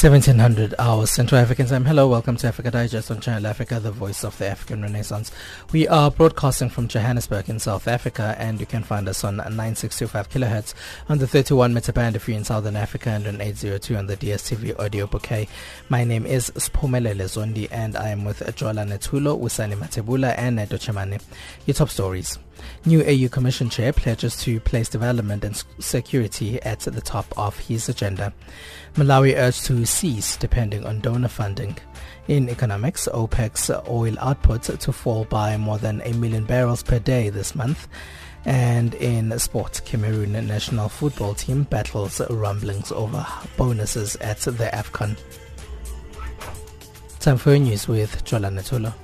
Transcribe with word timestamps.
1700 0.00 0.76
hours 0.78 1.10
Central 1.10 1.40
African 1.40 1.66
time. 1.66 1.84
Hello, 1.84 2.06
welcome 2.06 2.36
to 2.36 2.46
Africa 2.46 2.70
Digest 2.70 3.10
on 3.10 3.18
Channel 3.18 3.48
Africa, 3.48 3.80
the 3.80 3.90
voice 3.90 4.22
of 4.22 4.38
the 4.38 4.46
African 4.46 4.80
Renaissance. 4.80 5.32
We 5.72 5.88
are 5.88 6.08
broadcasting 6.08 6.70
from 6.70 6.86
Johannesburg 6.86 7.48
in 7.48 7.58
South 7.58 7.88
Africa 7.88 8.36
and 8.38 8.60
you 8.60 8.66
can 8.66 8.84
find 8.84 9.08
us 9.08 9.24
on 9.24 9.38
9625 9.38 10.30
kilohertz 10.30 10.74
on 11.08 11.18
the 11.18 11.26
31 11.26 11.74
meter 11.74 11.92
band 11.92 12.14
if 12.14 12.28
you're 12.28 12.36
in 12.36 12.44
Southern 12.44 12.76
Africa 12.76 13.10
and 13.10 13.26
on 13.26 13.40
802 13.40 13.96
on 13.96 14.06
the 14.06 14.16
DSTV 14.16 14.78
audio 14.78 15.08
bouquet. 15.08 15.48
My 15.88 16.04
name 16.04 16.26
is 16.26 16.50
Spumelele 16.50 17.24
Zondi 17.24 17.66
and 17.72 17.96
I 17.96 18.10
am 18.10 18.24
with 18.24 18.38
Jola 18.54 18.86
Netulo, 18.86 19.36
Wisani 19.36 19.74
Matebula 19.74 20.32
and 20.38 20.54
Neto 20.54 20.76
Chemane. 20.76 21.20
Your 21.66 21.74
top 21.74 21.88
stories. 21.88 22.38
New 22.84 23.02
AU 23.02 23.28
Commission 23.28 23.68
Chair 23.68 23.92
pledges 23.92 24.36
to 24.42 24.60
place 24.60 24.88
development 24.88 25.44
and 25.44 25.62
security 25.78 26.60
at 26.62 26.80
the 26.80 27.00
top 27.00 27.26
of 27.36 27.58
his 27.58 27.88
agenda. 27.88 28.32
Malawi 28.94 29.36
urged 29.36 29.64
to 29.66 29.84
cease 29.84 30.36
depending 30.36 30.84
on 30.84 31.00
donor 31.00 31.28
funding. 31.28 31.76
In 32.28 32.48
economics, 32.48 33.08
OPEC's 33.12 33.70
oil 33.88 34.18
output 34.20 34.62
to 34.62 34.92
fall 34.92 35.24
by 35.24 35.56
more 35.56 35.78
than 35.78 36.02
a 36.02 36.12
million 36.14 36.44
barrels 36.44 36.82
per 36.82 36.98
day 36.98 37.30
this 37.30 37.54
month. 37.54 37.88
And 38.44 38.94
in 38.94 39.36
sport, 39.38 39.80
Cameroon 39.84 40.32
national 40.32 40.88
football 40.88 41.34
team 41.34 41.64
battles 41.64 42.20
rumblings 42.30 42.92
over 42.92 43.26
bonuses 43.56 44.16
at 44.16 44.38
the 44.40 44.70
AFCON. 44.72 45.18
Time 47.20 47.36
for 47.36 47.58
news 47.58 47.88
with 47.88 48.24
Jola 48.24 48.50
Natulo. 48.50 48.94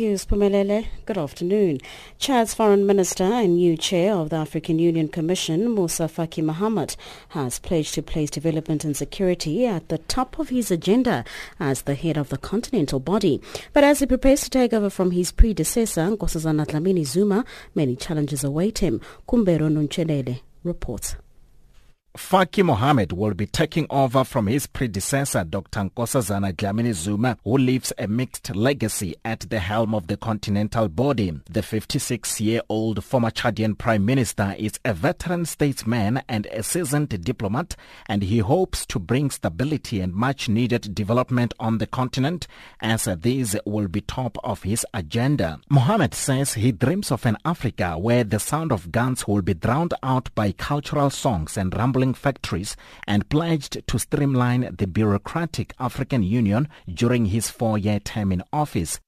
Thank 0.00 0.12
you, 0.12 0.16
Spumelele. 0.16 0.86
Good 1.04 1.18
afternoon. 1.18 1.80
Chad's 2.18 2.54
foreign 2.54 2.86
minister 2.86 3.24
and 3.24 3.56
new 3.56 3.76
chair 3.76 4.14
of 4.14 4.30
the 4.30 4.36
African 4.36 4.78
Union 4.78 5.08
Commission, 5.08 5.68
Moussa 5.68 6.04
Faki 6.04 6.42
Mahamat, 6.42 6.96
has 7.28 7.58
pledged 7.58 7.92
to 7.96 8.02
place 8.02 8.30
development 8.30 8.82
and 8.82 8.96
security 8.96 9.66
at 9.66 9.90
the 9.90 9.98
top 9.98 10.38
of 10.38 10.48
his 10.48 10.70
agenda 10.70 11.22
as 11.58 11.82
the 11.82 11.94
head 11.94 12.16
of 12.16 12.30
the 12.30 12.38
continental 12.38 12.98
body. 12.98 13.42
But 13.74 13.84
as 13.84 13.98
he 13.98 14.06
prepares 14.06 14.40
to 14.44 14.48
take 14.48 14.72
over 14.72 14.88
from 14.88 15.10
his 15.10 15.32
predecessor, 15.32 16.16
Nkosazana 16.16 16.64
Dlamini 16.64 17.04
Zuma, 17.04 17.44
many 17.74 17.94
challenges 17.94 18.42
await 18.42 18.78
him. 18.78 19.02
Kumbero 19.28 19.68
Nunchelele 19.68 20.40
reports. 20.64 21.16
Faki 22.16 22.64
Mohammed 22.64 23.12
will 23.12 23.34
be 23.34 23.46
taking 23.46 23.86
over 23.88 24.24
from 24.24 24.48
his 24.48 24.66
predecessor, 24.66 25.44
Dr. 25.44 25.80
Nkosazana 25.80 26.52
Dlamini 26.52 26.92
Zuma, 26.92 27.38
who 27.44 27.56
leaves 27.56 27.92
a 27.98 28.08
mixed 28.08 28.54
legacy 28.56 29.14
at 29.24 29.40
the 29.48 29.60
helm 29.60 29.94
of 29.94 30.08
the 30.08 30.16
continental 30.16 30.88
body. 30.88 31.32
The 31.48 31.60
56-year-old 31.60 33.04
former 33.04 33.30
Chadian 33.30 33.78
prime 33.78 34.04
minister 34.04 34.56
is 34.58 34.72
a 34.84 34.92
veteran 34.92 35.44
statesman 35.44 36.20
and 36.28 36.46
a 36.46 36.64
seasoned 36.64 37.10
diplomat, 37.24 37.76
and 38.06 38.24
he 38.24 38.38
hopes 38.38 38.84
to 38.86 38.98
bring 38.98 39.30
stability 39.30 40.00
and 40.00 40.12
much-needed 40.12 40.92
development 40.92 41.54
on 41.60 41.78
the 41.78 41.86
continent, 41.86 42.48
as 42.80 43.08
these 43.20 43.54
will 43.64 43.86
be 43.86 44.00
top 44.00 44.36
of 44.42 44.64
his 44.64 44.84
agenda. 44.92 45.60
Mohammed 45.68 46.14
says 46.14 46.54
he 46.54 46.72
dreams 46.72 47.12
of 47.12 47.24
an 47.24 47.36
Africa 47.44 47.96
where 47.96 48.24
the 48.24 48.40
sound 48.40 48.72
of 48.72 48.90
guns 48.90 49.28
will 49.28 49.42
be 49.42 49.54
drowned 49.54 49.94
out 50.02 50.34
by 50.34 50.50
cultural 50.50 51.10
songs 51.10 51.56
and 51.56 51.72
rumble 51.76 51.99
factories 52.14 52.76
and 53.06 53.28
pledged 53.28 53.86
to 53.86 53.98
streamline 53.98 54.74
the 54.78 54.86
bureaucratic 54.86 55.74
African 55.78 56.22
Union 56.22 56.66
during 56.88 57.26
his 57.26 57.50
four-year 57.50 58.00
term 58.00 58.32
in 58.32 58.42
office. 58.52 58.98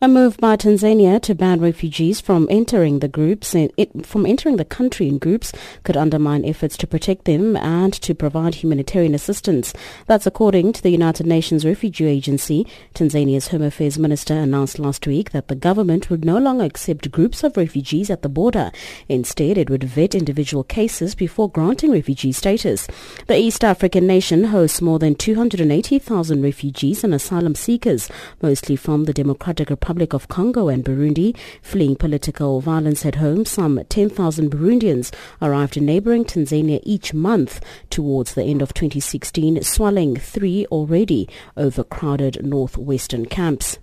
A 0.00 0.06
move 0.06 0.36
by 0.38 0.56
Tanzania 0.56 1.20
to 1.22 1.34
ban 1.34 1.60
refugees 1.60 2.20
from 2.20 2.46
entering 2.50 3.00
the 3.00 3.08
groups 3.08 3.54
in, 3.54 3.70
it, 3.76 4.06
from 4.06 4.26
entering 4.26 4.56
the 4.56 4.64
country 4.64 5.08
in 5.08 5.18
groups 5.18 5.52
could 5.82 5.96
undermine 5.96 6.44
efforts 6.44 6.76
to 6.76 6.86
protect 6.86 7.24
them 7.24 7.56
and 7.56 7.92
to 7.92 8.14
provide 8.14 8.54
humanitarian 8.54 9.14
assistance. 9.14 9.74
That's 10.06 10.26
according 10.26 10.72
to 10.74 10.82
the 10.82 10.90
United 10.90 11.26
Nations 11.26 11.64
Refugee 11.64 12.06
Agency. 12.06 12.66
Tanzania's 12.94 13.48
Home 13.48 13.62
Affairs 13.62 13.98
Minister 13.98 14.34
announced 14.34 14.78
last 14.78 15.06
week 15.06 15.32
that 15.32 15.48
the 15.48 15.54
government 15.54 16.10
would 16.10 16.24
no 16.24 16.38
longer 16.38 16.64
accept 16.64 17.10
groups 17.10 17.42
of 17.42 17.56
refugees 17.56 18.08
at 18.08 18.22
the 18.22 18.28
border. 18.28 18.70
Instead, 19.08 19.58
it 19.58 19.68
would 19.68 19.84
vet 19.84 20.14
individual 20.14 20.62
cases 20.62 21.14
before 21.14 21.50
granting 21.50 21.90
refugee 21.90 22.32
status. 22.32 22.86
The 23.26 23.36
East 23.36 23.64
African 23.64 24.06
nation 24.06 24.44
hosts 24.44 24.80
more 24.80 25.00
than 25.00 25.16
280,000 25.16 26.40
refugees 26.40 27.02
and 27.02 27.12
asylum 27.12 27.54
seekers, 27.54 28.08
mostly 28.40 28.76
from 28.76 29.04
the 29.04 29.12
Democratic 29.12 29.57
Democratic 29.58 29.70
Republic 29.70 30.12
of 30.12 30.28
Congo 30.28 30.68
and 30.68 30.84
Burundi. 30.84 31.36
Fleeing 31.62 31.96
political 31.96 32.60
violence 32.60 33.04
at 33.04 33.16
home, 33.16 33.44
some 33.44 33.82
10,000 33.88 34.52
Burundians 34.52 35.12
arrived 35.42 35.76
in 35.76 35.84
neighboring 35.84 36.24
Tanzania 36.24 36.78
each 36.84 37.12
month 37.12 37.60
towards 37.90 38.34
the 38.34 38.44
end 38.44 38.62
of 38.62 38.72
2016, 38.72 39.60
swelling 39.64 40.14
three 40.16 40.64
already 40.66 41.28
overcrowded 41.56 42.46
northwestern 42.46 43.26
camps. 43.26 43.78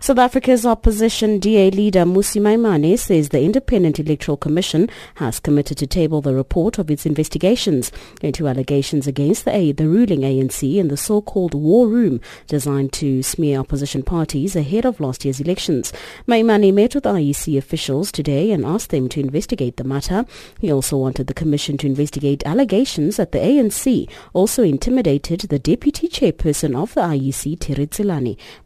South 0.00 0.18
Africa's 0.18 0.64
opposition 0.64 1.38
DA 1.38 1.70
leader 1.70 2.04
Mmusi 2.04 2.40
Maimane 2.40 2.98
says 2.98 3.30
the 3.30 3.42
Independent 3.42 3.98
Electoral 3.98 4.36
Commission 4.36 4.88
has 5.16 5.40
committed 5.40 5.78
to 5.78 5.86
table 5.86 6.20
the 6.20 6.34
report 6.34 6.78
of 6.78 6.90
its 6.90 7.06
investigations 7.06 7.90
into 8.22 8.46
allegations 8.46 9.06
against 9.06 9.44
the, 9.44 9.54
A- 9.54 9.72
the 9.72 9.88
ruling 9.88 10.20
ANC 10.20 10.76
in 10.76 10.88
the 10.88 10.96
so-called 10.96 11.54
war 11.54 11.88
room 11.88 12.20
designed 12.46 12.92
to 12.92 13.22
smear 13.22 13.58
opposition 13.58 14.02
parties 14.02 14.54
ahead 14.54 14.84
of 14.84 15.00
last 15.00 15.24
year's 15.24 15.40
elections. 15.40 15.92
Maimane 16.28 16.72
met 16.72 16.94
with 16.94 17.04
IEC 17.04 17.58
officials 17.58 18.12
today 18.12 18.52
and 18.52 18.64
asked 18.64 18.90
them 18.90 19.08
to 19.08 19.20
investigate 19.20 19.76
the 19.76 19.84
matter. 19.84 20.24
He 20.60 20.72
also 20.72 20.96
wanted 20.96 21.26
the 21.26 21.34
commission 21.34 21.76
to 21.78 21.86
investigate 21.86 22.46
allegations 22.46 23.16
that 23.16 23.32
the 23.32 23.38
ANC 23.38 24.08
also 24.32 24.62
intimidated 24.62 25.40
the 25.40 25.58
deputy 25.58 26.08
chairperson 26.08 26.80
of 26.80 26.94
the 26.94 27.00
IEC, 27.00 27.58
Terry 27.58 27.86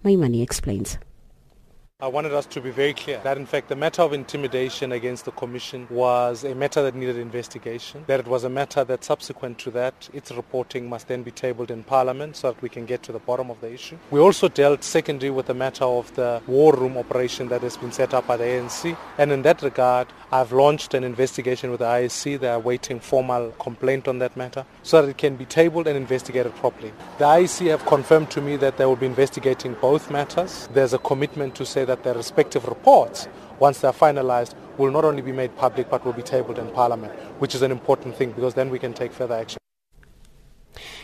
Maimane 0.04 0.42
explains. 0.42 0.89
I 2.02 2.06
wanted 2.06 2.32
us 2.32 2.46
to 2.46 2.62
be 2.62 2.70
very 2.70 2.94
clear 2.94 3.20
that 3.24 3.36
in 3.36 3.44
fact 3.44 3.68
the 3.68 3.76
matter 3.76 4.00
of 4.00 4.14
intimidation 4.14 4.90
against 4.92 5.26
the 5.26 5.32
Commission 5.32 5.86
was 5.90 6.44
a 6.44 6.54
matter 6.54 6.82
that 6.82 6.94
needed 6.94 7.18
investigation, 7.18 8.04
that 8.06 8.20
it 8.20 8.26
was 8.26 8.42
a 8.42 8.48
matter 8.48 8.84
that 8.84 9.04
subsequent 9.04 9.58
to 9.58 9.70
that 9.72 10.08
its 10.14 10.32
reporting 10.32 10.88
must 10.88 11.08
then 11.08 11.22
be 11.22 11.30
tabled 11.30 11.70
in 11.70 11.84
Parliament 11.84 12.36
so 12.36 12.52
that 12.52 12.62
we 12.62 12.70
can 12.70 12.86
get 12.86 13.02
to 13.02 13.12
the 13.12 13.18
bottom 13.18 13.50
of 13.50 13.60
the 13.60 13.70
issue. 13.70 13.98
We 14.10 14.18
also 14.18 14.48
dealt 14.48 14.82
secondly 14.82 15.28
with 15.28 15.44
the 15.44 15.52
matter 15.52 15.84
of 15.84 16.14
the 16.14 16.40
war 16.46 16.74
room 16.74 16.96
operation 16.96 17.48
that 17.48 17.60
has 17.60 17.76
been 17.76 17.92
set 17.92 18.14
up 18.14 18.26
by 18.26 18.38
the 18.38 18.44
ANC 18.44 18.96
and 19.18 19.30
in 19.30 19.42
that 19.42 19.60
regard 19.60 20.08
I've 20.32 20.52
launched 20.52 20.94
an 20.94 21.04
investigation 21.04 21.70
with 21.70 21.80
the 21.80 21.86
IEC. 21.86 22.40
They 22.40 22.48
are 22.48 22.60
waiting 22.60 23.00
formal 23.00 23.50
complaint 23.58 24.08
on 24.08 24.20
that 24.20 24.36
matter 24.38 24.64
so 24.84 25.02
that 25.02 25.08
it 25.08 25.18
can 25.18 25.36
be 25.36 25.44
tabled 25.44 25.86
and 25.86 25.98
investigated 25.98 26.54
properly. 26.54 26.92
The 27.18 27.24
IEC 27.24 27.66
have 27.66 27.84
confirmed 27.84 28.30
to 28.30 28.40
me 28.40 28.56
that 28.56 28.78
they 28.78 28.86
will 28.86 28.96
be 28.96 29.06
investigating 29.06 29.74
both 29.82 30.10
matters. 30.10 30.68
There's 30.72 30.94
a 30.94 30.98
commitment 30.98 31.56
to 31.56 31.66
say 31.66 31.84
that 31.90 32.04
their 32.04 32.14
respective 32.14 32.66
reports, 32.66 33.28
once 33.58 33.80
they're 33.80 34.00
finalized, 34.06 34.54
will 34.78 34.92
not 34.92 35.04
only 35.04 35.22
be 35.22 35.32
made 35.32 35.56
public 35.56 35.90
but 35.90 36.04
will 36.04 36.12
be 36.12 36.22
tabled 36.22 36.58
in 36.58 36.70
Parliament, 36.70 37.12
which 37.40 37.54
is 37.54 37.62
an 37.62 37.72
important 37.72 38.16
thing 38.16 38.30
because 38.30 38.54
then 38.54 38.70
we 38.70 38.78
can 38.78 38.94
take 38.94 39.12
further 39.12 39.34
action. 39.34 39.58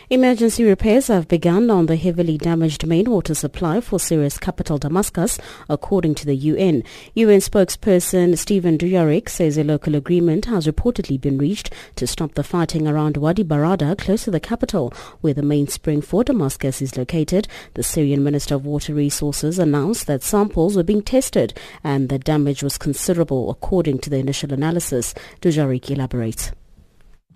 Emergency 0.08 0.62
repairs 0.62 1.08
have 1.08 1.26
begun 1.26 1.68
on 1.68 1.86
the 1.86 1.96
heavily 1.96 2.38
damaged 2.38 2.86
main 2.86 3.10
water 3.10 3.34
supply 3.34 3.80
for 3.80 3.98
Syria's 3.98 4.38
capital 4.38 4.78
Damascus, 4.78 5.38
according 5.68 6.14
to 6.14 6.24
the 6.24 6.36
UN. 6.36 6.84
UN 7.14 7.40
spokesperson 7.40 8.38
Stephen 8.38 8.78
Dujarric 8.78 9.28
says 9.28 9.58
a 9.58 9.64
local 9.64 9.96
agreement 9.96 10.44
has 10.44 10.66
reportedly 10.66 11.20
been 11.20 11.38
reached 11.38 11.72
to 11.96 12.06
stop 12.06 12.34
the 12.34 12.44
fighting 12.44 12.86
around 12.86 13.16
Wadi 13.16 13.42
Barada, 13.42 13.98
close 13.98 14.24
to 14.24 14.30
the 14.30 14.38
capital, 14.38 14.92
where 15.22 15.34
the 15.34 15.42
main 15.42 15.66
spring 15.66 16.00
for 16.00 16.22
Damascus 16.22 16.80
is 16.80 16.96
located. 16.96 17.48
The 17.74 17.82
Syrian 17.82 18.22
Minister 18.22 18.54
of 18.54 18.64
Water 18.64 18.94
Resources 18.94 19.58
announced 19.58 20.06
that 20.06 20.22
samples 20.22 20.76
were 20.76 20.84
being 20.84 21.02
tested 21.02 21.52
and 21.82 22.08
the 22.08 22.18
damage 22.18 22.62
was 22.62 22.78
considerable, 22.78 23.50
according 23.50 23.98
to 24.00 24.10
the 24.10 24.18
initial 24.18 24.52
analysis. 24.52 25.14
Dujarric 25.40 25.90
elaborates. 25.90 26.52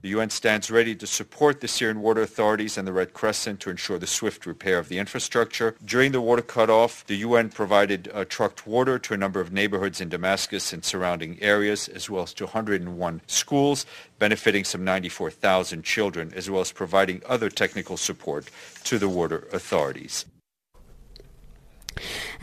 The 0.03 0.09
UN 0.11 0.31
stands 0.31 0.71
ready 0.71 0.95
to 0.95 1.07
support 1.07 1.61
the 1.61 1.69
Syrian 1.69 2.01
water 2.01 2.23
authorities 2.23 2.79
and 2.79 2.89
the 2.89 2.93
Red 2.93 3.13
Crescent 3.13 3.61
to 3.61 3.71
ensure 3.71 3.99
the 3.99 4.07
swift 4.07 4.47
repair 4.47 4.79
of 4.79 4.89
the 4.89 4.99
infrastructure. 4.99 5.77
During 5.85 6.13
the 6.13 6.23
water 6.23 6.41
cutoff, 6.41 7.07
the 7.07 7.17
UN 7.17 7.51
provided 7.51 8.11
uh, 8.15 8.25
trucked 8.25 8.67
water 8.67 8.99
to 8.99 9.13
a 9.13 9.19
number 9.19 9.41
of 9.41 9.53
neighborhoods 9.53 10.01
in 10.01 10.09
Damascus 10.09 10.73
and 10.73 10.83
surrounding 10.83 11.39
areas, 11.43 11.87
as 11.87 12.09
well 12.09 12.23
as 12.23 12.33
to 12.35 12.45
101 12.45 13.21
schools, 13.27 13.85
benefiting 14.19 14.65
some 14.65 14.85
94,000 14.85 15.85
children, 15.85 16.33
as 16.35 16.49
well 16.49 16.63
as 16.63 16.73
providing 16.73 17.21
other 17.29 17.51
technical 17.51 17.99
support 17.99 18.49
to 18.85 18.99
the 18.99 19.09
water 19.09 19.49
authorities. 19.53 20.25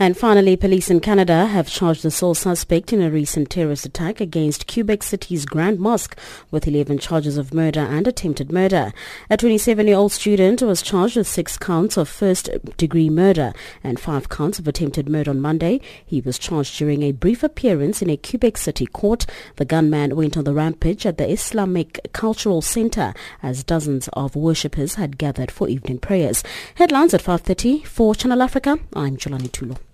And 0.00 0.16
finally, 0.16 0.54
police 0.56 0.90
in 0.90 1.00
Canada 1.00 1.46
have 1.46 1.66
charged 1.68 2.04
the 2.04 2.12
sole 2.12 2.34
suspect 2.34 2.92
in 2.92 3.02
a 3.02 3.10
recent 3.10 3.50
terrorist 3.50 3.84
attack 3.84 4.20
against 4.20 4.72
Quebec 4.72 5.02
City's 5.02 5.44
Grand 5.44 5.80
Mosque 5.80 6.16
with 6.52 6.68
11 6.68 6.98
charges 6.98 7.36
of 7.36 7.52
murder 7.52 7.80
and 7.80 8.06
attempted 8.06 8.52
murder. 8.52 8.92
A 9.28 9.36
27-year-old 9.36 10.12
student 10.12 10.62
was 10.62 10.82
charged 10.82 11.16
with 11.16 11.26
six 11.26 11.58
counts 11.58 11.96
of 11.96 12.08
first-degree 12.08 13.10
murder 13.10 13.52
and 13.82 13.98
five 13.98 14.28
counts 14.28 14.60
of 14.60 14.68
attempted 14.68 15.08
murder 15.08 15.32
on 15.32 15.40
Monday. 15.40 15.80
He 16.06 16.20
was 16.20 16.38
charged 16.38 16.78
during 16.78 17.02
a 17.02 17.10
brief 17.10 17.42
appearance 17.42 18.00
in 18.00 18.08
a 18.08 18.16
Quebec 18.16 18.56
City 18.56 18.86
court. 18.86 19.26
The 19.56 19.64
gunman 19.64 20.14
went 20.14 20.36
on 20.36 20.44
the 20.44 20.54
rampage 20.54 21.06
at 21.06 21.18
the 21.18 21.28
Islamic 21.28 22.12
Cultural 22.12 22.62
Center 22.62 23.14
as 23.42 23.64
dozens 23.64 24.08
of 24.12 24.36
worshippers 24.36 24.94
had 24.94 25.18
gathered 25.18 25.50
for 25.50 25.68
evening 25.68 25.98
prayers. 25.98 26.44
Headlines 26.76 27.14
at 27.14 27.22
5.30 27.24 27.84
for 27.84 28.14
Channel 28.14 28.42
Africa. 28.42 28.78
I'm 28.94 29.16
Jolani 29.16 29.50
Tulo. 29.50 29.87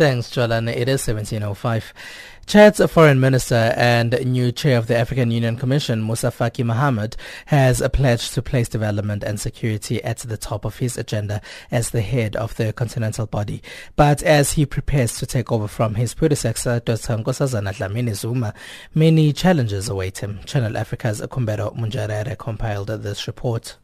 Thanks, 0.00 0.30
Jolan. 0.30 0.66
It 0.66 0.88
is 0.88 1.06
1705. 1.06 1.92
Chad's 2.46 2.80
foreign 2.90 3.20
minister 3.20 3.74
and 3.76 4.18
new 4.24 4.50
chair 4.50 4.78
of 4.78 4.86
the 4.86 4.96
African 4.96 5.30
Union 5.30 5.56
Commission, 5.56 6.00
Moussa 6.00 6.28
Faki 6.28 6.64
Mahamat, 6.64 7.16
has 7.44 7.86
pledged 7.92 8.32
to 8.32 8.40
place 8.40 8.66
development 8.66 9.22
and 9.22 9.38
security 9.38 10.02
at 10.02 10.16
the 10.20 10.38
top 10.38 10.64
of 10.64 10.78
his 10.78 10.96
agenda 10.96 11.42
as 11.70 11.90
the 11.90 12.00
head 12.00 12.34
of 12.34 12.56
the 12.56 12.72
continental 12.72 13.26
body. 13.26 13.62
But 13.94 14.22
as 14.22 14.52
he 14.52 14.64
prepares 14.64 15.18
to 15.18 15.26
take 15.26 15.52
over 15.52 15.68
from 15.68 15.96
his 15.96 16.14
predecessor, 16.14 16.80
Dr. 16.80 17.18
Nkosazana 17.18 17.74
Dlamini 17.74 18.14
Zuma, 18.14 18.54
many 18.94 19.34
challenges 19.34 19.90
await 19.90 20.16
him. 20.16 20.40
Channel 20.46 20.78
Africa's 20.78 21.20
Kumbero 21.20 21.76
Munjarere 21.76 22.38
compiled 22.38 22.86
this 22.86 23.26
report. 23.26 23.76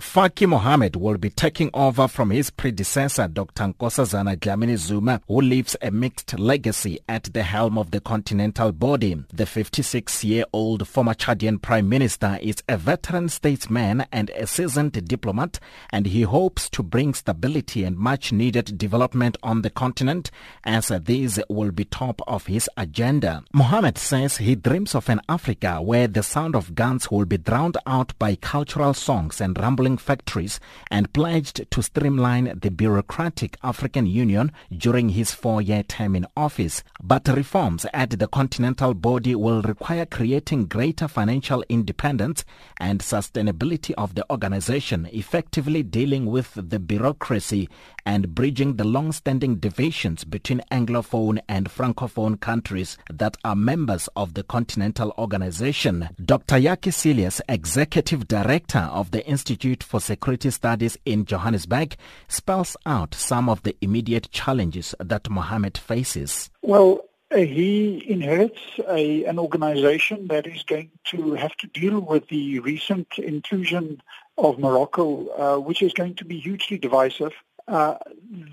Faki 0.00 0.48
Mohammed 0.48 0.96
will 0.96 1.18
be 1.18 1.30
taking 1.30 1.70
over 1.72 2.08
from 2.08 2.30
his 2.30 2.50
predecessor, 2.50 3.28
Dr. 3.28 3.62
Nkosazana 3.64 4.36
Dlamini 4.36 4.76
Zuma, 4.76 5.20
who 5.28 5.40
leaves 5.40 5.76
a 5.80 5.92
mixed 5.92 6.36
legacy 6.36 6.98
at 7.08 7.32
the 7.32 7.44
helm 7.44 7.78
of 7.78 7.92
the 7.92 8.00
continental 8.00 8.72
body. 8.72 9.14
The 9.32 9.44
56-year-old 9.44 10.88
former 10.88 11.14
Chadian 11.14 11.62
prime 11.62 11.88
minister 11.88 12.40
is 12.42 12.56
a 12.68 12.76
veteran 12.76 13.28
statesman 13.28 14.04
and 14.10 14.30
a 14.30 14.48
seasoned 14.48 14.92
diplomat, 15.06 15.60
and 15.90 16.06
he 16.06 16.22
hopes 16.22 16.68
to 16.70 16.82
bring 16.82 17.14
stability 17.14 17.84
and 17.84 17.96
much-needed 17.96 18.76
development 18.76 19.36
on 19.44 19.62
the 19.62 19.70
continent, 19.70 20.32
as 20.64 20.90
these 21.04 21.38
will 21.48 21.70
be 21.70 21.84
top 21.84 22.20
of 22.26 22.46
his 22.46 22.68
agenda. 22.76 23.44
Mohammed 23.52 23.96
says 23.98 24.38
he 24.38 24.56
dreams 24.56 24.96
of 24.96 25.08
an 25.08 25.20
Africa 25.28 25.80
where 25.80 26.08
the 26.08 26.24
sound 26.24 26.56
of 26.56 26.74
guns 26.74 27.12
will 27.12 27.26
be 27.26 27.38
drowned 27.38 27.76
out 27.86 28.18
by 28.18 28.34
cultural 28.34 28.92
songs 28.92 29.40
and 29.40 29.56
rumble 29.56 29.83
factories 29.98 30.58
and 30.90 31.12
pledged 31.12 31.70
to 31.70 31.82
streamline 31.82 32.58
the 32.60 32.70
bureaucratic 32.70 33.56
African 33.62 34.06
Union 34.06 34.50
during 34.76 35.10
his 35.10 35.32
four-year 35.32 35.82
term 35.82 36.16
in 36.16 36.26
office. 36.36 36.82
But 37.02 37.28
reforms 37.28 37.86
at 37.92 38.10
the 38.10 38.26
continental 38.26 38.94
body 38.94 39.34
will 39.34 39.62
require 39.62 40.06
creating 40.06 40.66
greater 40.66 41.06
financial 41.06 41.62
independence 41.68 42.44
and 42.80 43.00
sustainability 43.00 43.92
of 43.98 44.14
the 44.14 44.24
organization, 44.30 45.08
effectively 45.12 45.82
dealing 45.82 46.26
with 46.26 46.52
the 46.54 46.78
bureaucracy 46.78 47.68
and 48.06 48.34
bridging 48.34 48.76
the 48.76 48.84
long-standing 48.84 49.56
divisions 49.56 50.24
between 50.24 50.62
Anglophone 50.70 51.40
and 51.48 51.70
Francophone 51.70 52.40
countries 52.40 52.98
that 53.10 53.36
are 53.44 53.56
members 53.56 54.08
of 54.16 54.34
the 54.34 54.42
continental 54.42 55.14
organization. 55.18 56.08
Dr. 56.24 56.56
Jakkie 56.56 56.92
Cilliers, 56.92 57.40
Executive 57.48 58.28
Director 58.28 58.90
of 58.92 59.10
the 59.10 59.24
Institute 59.26 59.44
Institute 59.54 59.82
for 59.82 60.00
Security 60.00 60.50
Studies 60.50 60.96
in 61.04 61.24
Johannesburg 61.26 61.96
spells 62.28 62.76
out 62.86 63.14
some 63.14 63.48
of 63.48 63.62
the 63.62 63.76
immediate 63.80 64.30
challenges 64.30 64.94
that 64.98 65.28
Mohammed 65.28 65.78
faces. 65.78 66.50
Well, 66.62 67.00
uh, 67.30 67.36
he 67.36 68.04
inherits 68.08 68.60
a, 68.88 69.24
an 69.24 69.38
organization 69.38 70.28
that 70.28 70.46
is 70.46 70.62
going 70.62 70.90
to 71.04 71.34
have 71.34 71.54
to 71.58 71.66
deal 71.66 72.00
with 72.00 72.28
the 72.28 72.58
recent 72.60 73.06
inclusion 73.18 74.02
of 74.38 74.58
Morocco, 74.58 75.28
uh, 75.28 75.58
which 75.60 75.82
is 75.82 75.92
going 75.92 76.14
to 76.16 76.24
be 76.24 76.38
hugely 76.40 76.78
divisive. 76.78 77.32
Uh, 77.66 77.94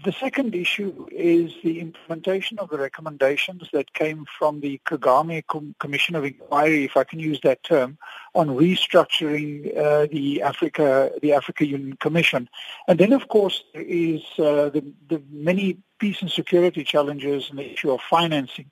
the 0.06 0.14
second 0.14 0.56
issue 0.56 1.06
is 1.12 1.52
the 1.64 1.82
implementation 1.82 2.58
of 2.60 2.70
the 2.70 2.78
recommendations 2.78 3.68
that 3.74 3.94
came 3.94 4.26
from 4.40 4.62
the 4.62 4.80
Kagame 4.86 5.46
Com- 5.48 5.76
Commission 5.80 6.16
of 6.16 6.24
Inquiry, 6.24 6.86
if 6.86 6.96
I 6.96 7.04
can 7.04 7.20
use 7.20 7.42
that 7.44 7.62
term, 7.64 7.98
on 8.36 8.48
restructuring 8.48 9.78
uh, 9.78 10.08
the 10.10 10.42
Africa 10.42 11.12
the 11.22 11.34
Africa 11.34 11.66
Union 11.66 11.98
Commission, 11.98 12.48
and 12.88 13.00
then 13.00 13.12
of 13.12 13.28
course 13.28 13.64
there 13.74 13.84
is 13.84 14.22
uh, 14.40 14.70
the, 14.70 14.86
the 15.10 15.22
many 15.30 15.78
peace 16.00 16.22
and 16.22 16.32
security 16.32 16.84
challenges 16.86 17.50
and 17.50 17.60
the 17.60 17.74
issue 17.74 17.92
of 17.92 18.00
financing. 18.10 18.72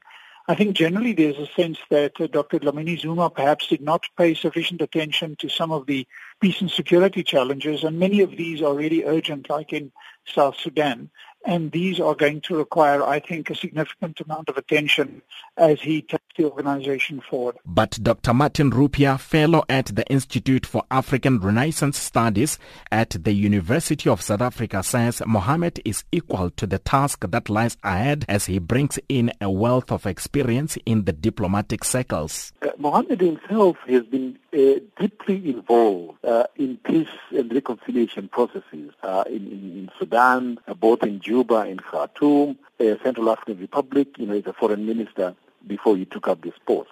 I 0.49 0.55
think 0.55 0.75
generally 0.75 1.13
there's 1.13 1.37
a 1.37 1.45
sense 1.53 1.77
that 1.91 2.19
uh, 2.19 2.25
Dr. 2.25 2.57
Dlamini 2.57 2.99
Zuma 2.99 3.29
perhaps 3.29 3.67
did 3.67 3.81
not 3.81 4.05
pay 4.17 4.33
sufficient 4.33 4.81
attention 4.81 5.35
to 5.35 5.47
some 5.47 5.71
of 5.71 5.85
the 5.85 6.07
peace 6.41 6.59
and 6.59 6.71
security 6.71 7.23
challenges, 7.23 7.83
and 7.83 7.99
many 7.99 8.21
of 8.21 8.31
these 8.31 8.63
are 8.63 8.73
really 8.73 9.03
urgent, 9.03 9.47
like 9.47 9.73
in 9.73 9.91
South 10.33 10.55
Sudan 10.59 11.09
and 11.45 11.71
these 11.71 11.99
are 11.99 12.15
going 12.15 12.41
to 12.41 12.55
require, 12.55 13.03
I 13.03 13.19
think, 13.19 13.49
a 13.49 13.55
significant 13.55 14.19
amount 14.19 14.49
of 14.49 14.57
attention 14.57 15.21
as 15.57 15.81
he 15.81 16.01
takes 16.01 16.23
the 16.37 16.45
organization 16.45 17.21
forward. 17.21 17.57
But 17.65 17.97
Dr. 18.01 18.33
Martin 18.33 18.71
Rupiya, 18.71 19.19
fellow 19.19 19.63
at 19.69 19.87
the 19.87 20.05
Institute 20.07 20.65
for 20.65 20.83
African 20.91 21.39
Renaissance 21.39 21.97
Studies 21.97 22.59
at 22.91 23.11
the 23.11 23.33
University 23.33 24.09
of 24.09 24.21
South 24.21 24.41
Africa, 24.41 24.83
says 24.83 25.21
Mohammed 25.25 25.81
is 25.85 26.03
equal 26.11 26.49
to 26.51 26.67
the 26.67 26.79
task 26.79 27.25
that 27.27 27.49
lies 27.49 27.77
ahead 27.83 28.25
as 28.27 28.45
he 28.45 28.59
brings 28.59 28.99
in 29.07 29.31
a 29.41 29.49
wealth 29.49 29.91
of 29.91 30.05
experience 30.05 30.77
in 30.85 31.05
the 31.05 31.13
diplomatic 31.13 31.83
circles. 31.83 32.51
Uh, 32.61 32.69
Mohammed 32.77 33.21
himself 33.21 33.77
has 33.87 34.03
been 34.03 34.37
uh, 34.53 34.79
deeply 34.99 35.49
involved 35.49 36.23
uh, 36.25 36.45
in 36.55 36.77
peace 36.77 37.07
and 37.31 37.53
reconciliation 37.53 38.27
processes 38.27 38.91
uh, 39.03 39.23
in, 39.27 39.47
in, 39.47 39.77
in, 39.77 39.91
Sudan, 39.99 40.59
uh, 40.67 40.73
both 40.73 41.03
in 41.03 41.19
Juba 41.29 41.59
and 41.71 41.79
Khartoum, 41.83 42.57
uh, 42.79 42.95
Central 43.03 43.29
African 43.29 43.59
Republic, 43.59 44.07
you 44.17 44.25
know, 44.25 44.33
as 44.33 44.47
a 44.47 44.53
foreign 44.53 44.85
minister 44.85 45.35
before 45.67 45.95
he 45.95 46.05
took 46.05 46.27
up 46.27 46.41
this 46.41 46.57
post. 46.65 46.89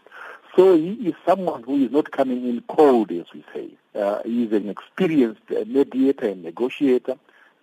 So 0.55 0.77
he 0.77 0.93
is 1.09 1.15
someone 1.25 1.63
who 1.63 1.75
is 1.85 1.91
not 1.91 2.11
coming 2.11 2.47
in 2.47 2.61
cold, 2.67 3.11
as 3.11 3.25
we 3.33 3.43
say. 3.53 3.69
Uh, 3.99 4.21
he 4.23 4.43
is 4.45 4.53
an 4.53 4.69
experienced 4.69 5.41
mediator 5.49 6.27
and 6.29 6.43
negotiator, 6.43 7.15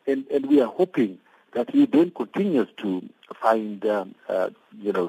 and, 0.07 0.27
and 0.35 0.47
we 0.47 0.61
are 0.61 0.73
hoping 0.81 1.19
that 1.53 1.71
he 1.71 1.87
then 1.87 2.11
continues 2.11 2.69
to 2.79 3.03
find, 3.41 3.87
um, 3.87 4.15
you 4.81 4.93
know, 4.93 5.09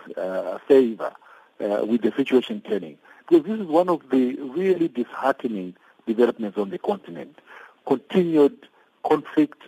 favor 0.67 1.11
with 1.59 2.01
the 2.01 2.13
situation 2.15 2.61
turning. 2.61 2.97
Because 3.27 3.45
this 3.47 3.59
is 3.59 3.67
one 3.67 3.89
of 3.89 4.01
the 4.11 4.35
really 4.35 4.87
disheartening 4.87 5.75
developments 6.05 6.57
on 6.57 6.69
the 6.69 6.77
continent. 6.77 7.39
Continued 7.87 8.67
conflict, 9.03 9.61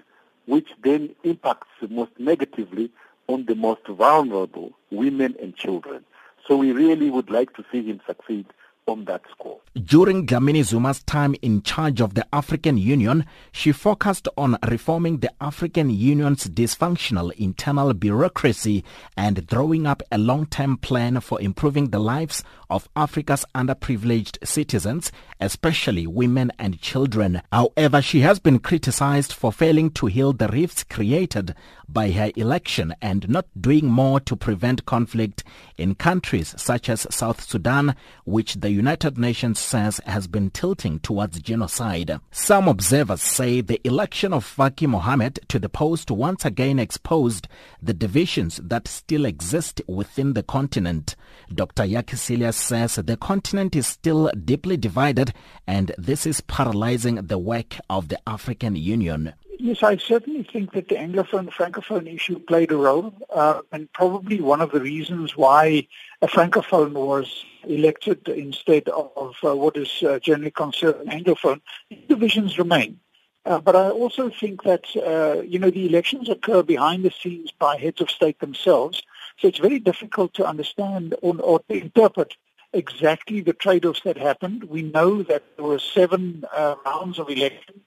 which 0.47 0.69
then 0.83 1.15
impacts 1.23 1.67
most 1.89 2.11
negatively 2.17 2.89
on 3.27 3.45
the 3.45 3.55
most 3.55 3.85
vulnerable, 3.87 4.71
women 4.89 5.35
and 5.41 5.55
children. 5.55 6.03
So 6.47 6.55
we 6.57 6.71
really 6.71 7.09
would 7.09 7.29
like 7.29 7.53
to 7.55 7.65
see 7.71 7.83
him 7.83 8.01
succeed 8.07 8.45
on 8.87 9.03
that 9.05 9.21
score. 9.31 9.59
During 9.75 10.25
Dlamini 10.25 10.63
Zuma's 10.63 11.03
time 11.03 11.35
in 11.41 11.61
charge 11.61 12.01
of 12.01 12.13
the 12.13 12.25
African 12.31 12.77
Union, 12.77 13.25
she 13.51 13.71
focused 13.73 14.27
on 14.37 14.57
reforming 14.67 15.17
the 15.17 15.31
African 15.41 15.89
Union's 15.89 16.45
dysfunctional 16.45 17.31
internal 17.33 17.93
bureaucracy 17.93 18.85
and 19.17 19.45
drawing 19.45 19.85
up 19.85 20.01
a 20.11 20.17
long-term 20.17 20.77
plan 20.77 21.19
for 21.19 21.39
improving 21.41 21.89
the 21.89 21.99
lives 21.99 22.43
of 22.69 22.89
Africa's 22.95 23.45
underprivileged 23.55 24.45
citizens, 24.45 25.11
especially 25.39 26.07
women 26.07 26.51
and 26.59 26.81
children. 26.81 27.41
However, 27.51 28.01
she 28.01 28.21
has 28.21 28.39
been 28.39 28.59
criticized 28.59 29.33
for 29.33 29.51
failing 29.51 29.91
to 29.91 30.07
heal 30.07 30.33
the 30.33 30.47
rifts 30.47 30.83
created 30.83 31.55
by 31.89 32.11
her 32.11 32.31
election 32.35 32.93
and 33.01 33.29
not 33.29 33.45
doing 33.59 33.85
more 33.85 34.19
to 34.19 34.35
prevent 34.35 34.85
conflict 34.85 35.43
in 35.77 35.95
countries 35.95 36.53
such 36.57 36.89
as 36.89 37.07
South 37.09 37.41
Sudan, 37.41 37.95
which 38.25 38.55
the 38.55 38.71
United 38.71 39.17
Nations 39.17 39.59
says 39.59 40.01
has 40.05 40.27
been 40.27 40.49
tilting 40.49 40.99
towards 40.99 41.39
genocide. 41.39 42.19
Some 42.31 42.67
observers 42.67 43.21
say 43.21 43.61
the 43.61 43.79
election 43.87 44.33
of 44.33 44.45
Faki 44.45 44.87
Mohammed 44.87 45.39
to 45.47 45.59
the 45.59 45.69
post 45.69 46.11
once 46.11 46.43
again 46.43 46.79
exposed 46.79 47.47
the 47.81 47.93
divisions 47.93 48.59
that 48.63 48.87
still 48.87 49.25
exist 49.25 49.81
within 49.87 50.33
the 50.33 50.43
continent. 50.43 51.15
Dr. 51.53 51.85
Cilliers 52.15 52.55
says 52.55 52.95
the 52.95 53.17
continent 53.17 53.75
is 53.75 53.87
still 53.87 54.29
deeply 54.43 54.77
divided 54.77 55.33
and 55.65 55.91
this 55.97 56.25
is 56.25 56.41
paralyzing 56.41 57.15
the 57.15 57.37
work 57.37 57.77
of 57.89 58.09
the 58.09 58.19
African 58.27 58.75
Union. 58.75 59.33
Yes, 59.59 59.81
I 59.81 59.97
certainly 59.97 60.43
think 60.43 60.73
that 60.73 60.87
the 60.87 60.95
Anglophone 60.95 61.49
Francophone 61.49 62.13
issue 62.13 62.37
played 62.39 62.71
a 62.71 62.77
role, 62.77 63.11
uh, 63.33 63.61
and 63.71 63.91
probably 63.91 64.39
one 64.39 64.61
of 64.61 64.71
the 64.71 64.79
reasons 64.79 65.35
why 65.35 65.87
a 66.21 66.27
francophone 66.27 66.93
was 66.93 67.43
elected 67.67 68.27
instead 68.29 68.87
of 68.89 69.35
uh, 69.43 69.55
what 69.55 69.75
is 69.75 70.03
uh, 70.03 70.19
generally 70.19 70.51
considered 70.51 71.01
an 71.01 71.07
anglophone, 71.07 71.59
divisions 72.07 72.59
remain. 72.59 72.99
Uh, 73.47 73.61
but 73.61 73.77
I 73.77 73.89
also 73.89 74.29
think 74.29 74.63
that, 74.63 74.83
uh, 74.97 75.41
you 75.41 75.57
know, 75.57 75.69
the 75.69 75.87
elections 75.87 76.27
occur 76.27 76.63
behind 76.63 77.05
the 77.05 77.11
scenes 77.11 77.49
by 77.49 77.77
heads 77.77 78.01
of 78.01 78.11
state 78.11 78.39
themselves. 78.39 79.01
So 79.37 79.47
it's 79.47 79.59
very 79.59 79.79
difficult 79.79 80.33
to 80.33 80.45
understand 80.45 81.15
or, 81.21 81.39
or 81.39 81.61
to 81.69 81.81
interpret 81.81 82.35
exactly 82.73 83.39
the 83.39 83.53
trade-offs 83.53 84.01
that 84.03 84.17
happened. 84.17 84.65
We 84.65 84.81
know 84.81 85.23
that 85.23 85.43
there 85.55 85.65
were 85.65 85.79
seven 85.79 86.43
uh, 86.53 86.75
rounds 86.85 87.19
of 87.19 87.29
elections 87.29 87.83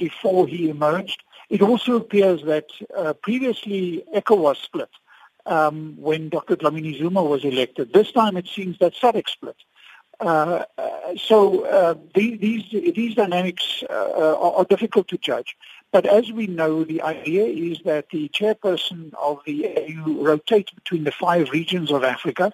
before 0.00 0.48
he 0.48 0.68
emerged. 0.68 1.22
It 1.48 1.62
also 1.62 1.94
appears 1.94 2.42
that 2.42 2.66
uh, 2.96 3.12
previously 3.12 4.02
ECOWAS 4.16 4.56
split 4.64 4.90
um, 5.46 5.94
when 5.96 6.28
Dr. 6.28 6.56
Dlamini 6.56 6.98
Zuma 6.98 7.22
was 7.22 7.44
elected. 7.44 7.92
This 7.92 8.10
time 8.10 8.36
it 8.36 8.48
seems 8.48 8.78
that 8.78 8.94
SADC 8.94 9.28
split. 9.28 9.56
Uh, 10.20 10.64
uh, 10.78 10.90
so 11.16 11.64
uh, 11.66 11.94
the, 12.14 12.36
these 12.36 12.94
these 12.94 13.14
dynamics 13.14 13.82
uh, 13.90 13.94
are, 13.94 14.54
are, 14.58 14.64
difficult 14.64 15.08
to 15.08 15.18
judge. 15.18 15.56
But 15.92 16.06
as 16.06 16.30
we 16.32 16.46
know, 16.46 16.84
the 16.84 17.02
idea 17.02 17.44
is 17.44 17.80
that 17.84 18.10
the 18.10 18.28
chairperson 18.28 19.12
of 19.14 19.40
the 19.44 19.66
AU 19.66 20.24
rotates 20.24 20.72
between 20.72 21.04
the 21.04 21.12
five 21.12 21.50
regions 21.50 21.90
of 21.90 22.04
Africa. 22.04 22.52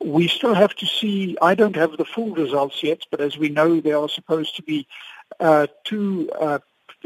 We 0.00 0.28
still 0.28 0.54
have 0.54 0.74
to 0.76 0.86
see. 0.86 1.36
I 1.42 1.54
don't 1.54 1.76
have 1.76 1.96
the 1.96 2.04
full 2.04 2.30
results 2.34 2.82
yet, 2.82 3.02
but 3.10 3.20
as 3.20 3.36
we 3.36 3.48
know, 3.48 3.80
there 3.80 3.98
are 3.98 4.08
supposed 4.08 4.56
to 4.56 4.62
be 4.62 4.86
uh, 5.40 5.66
two 5.84 6.30
uh, 6.40 6.60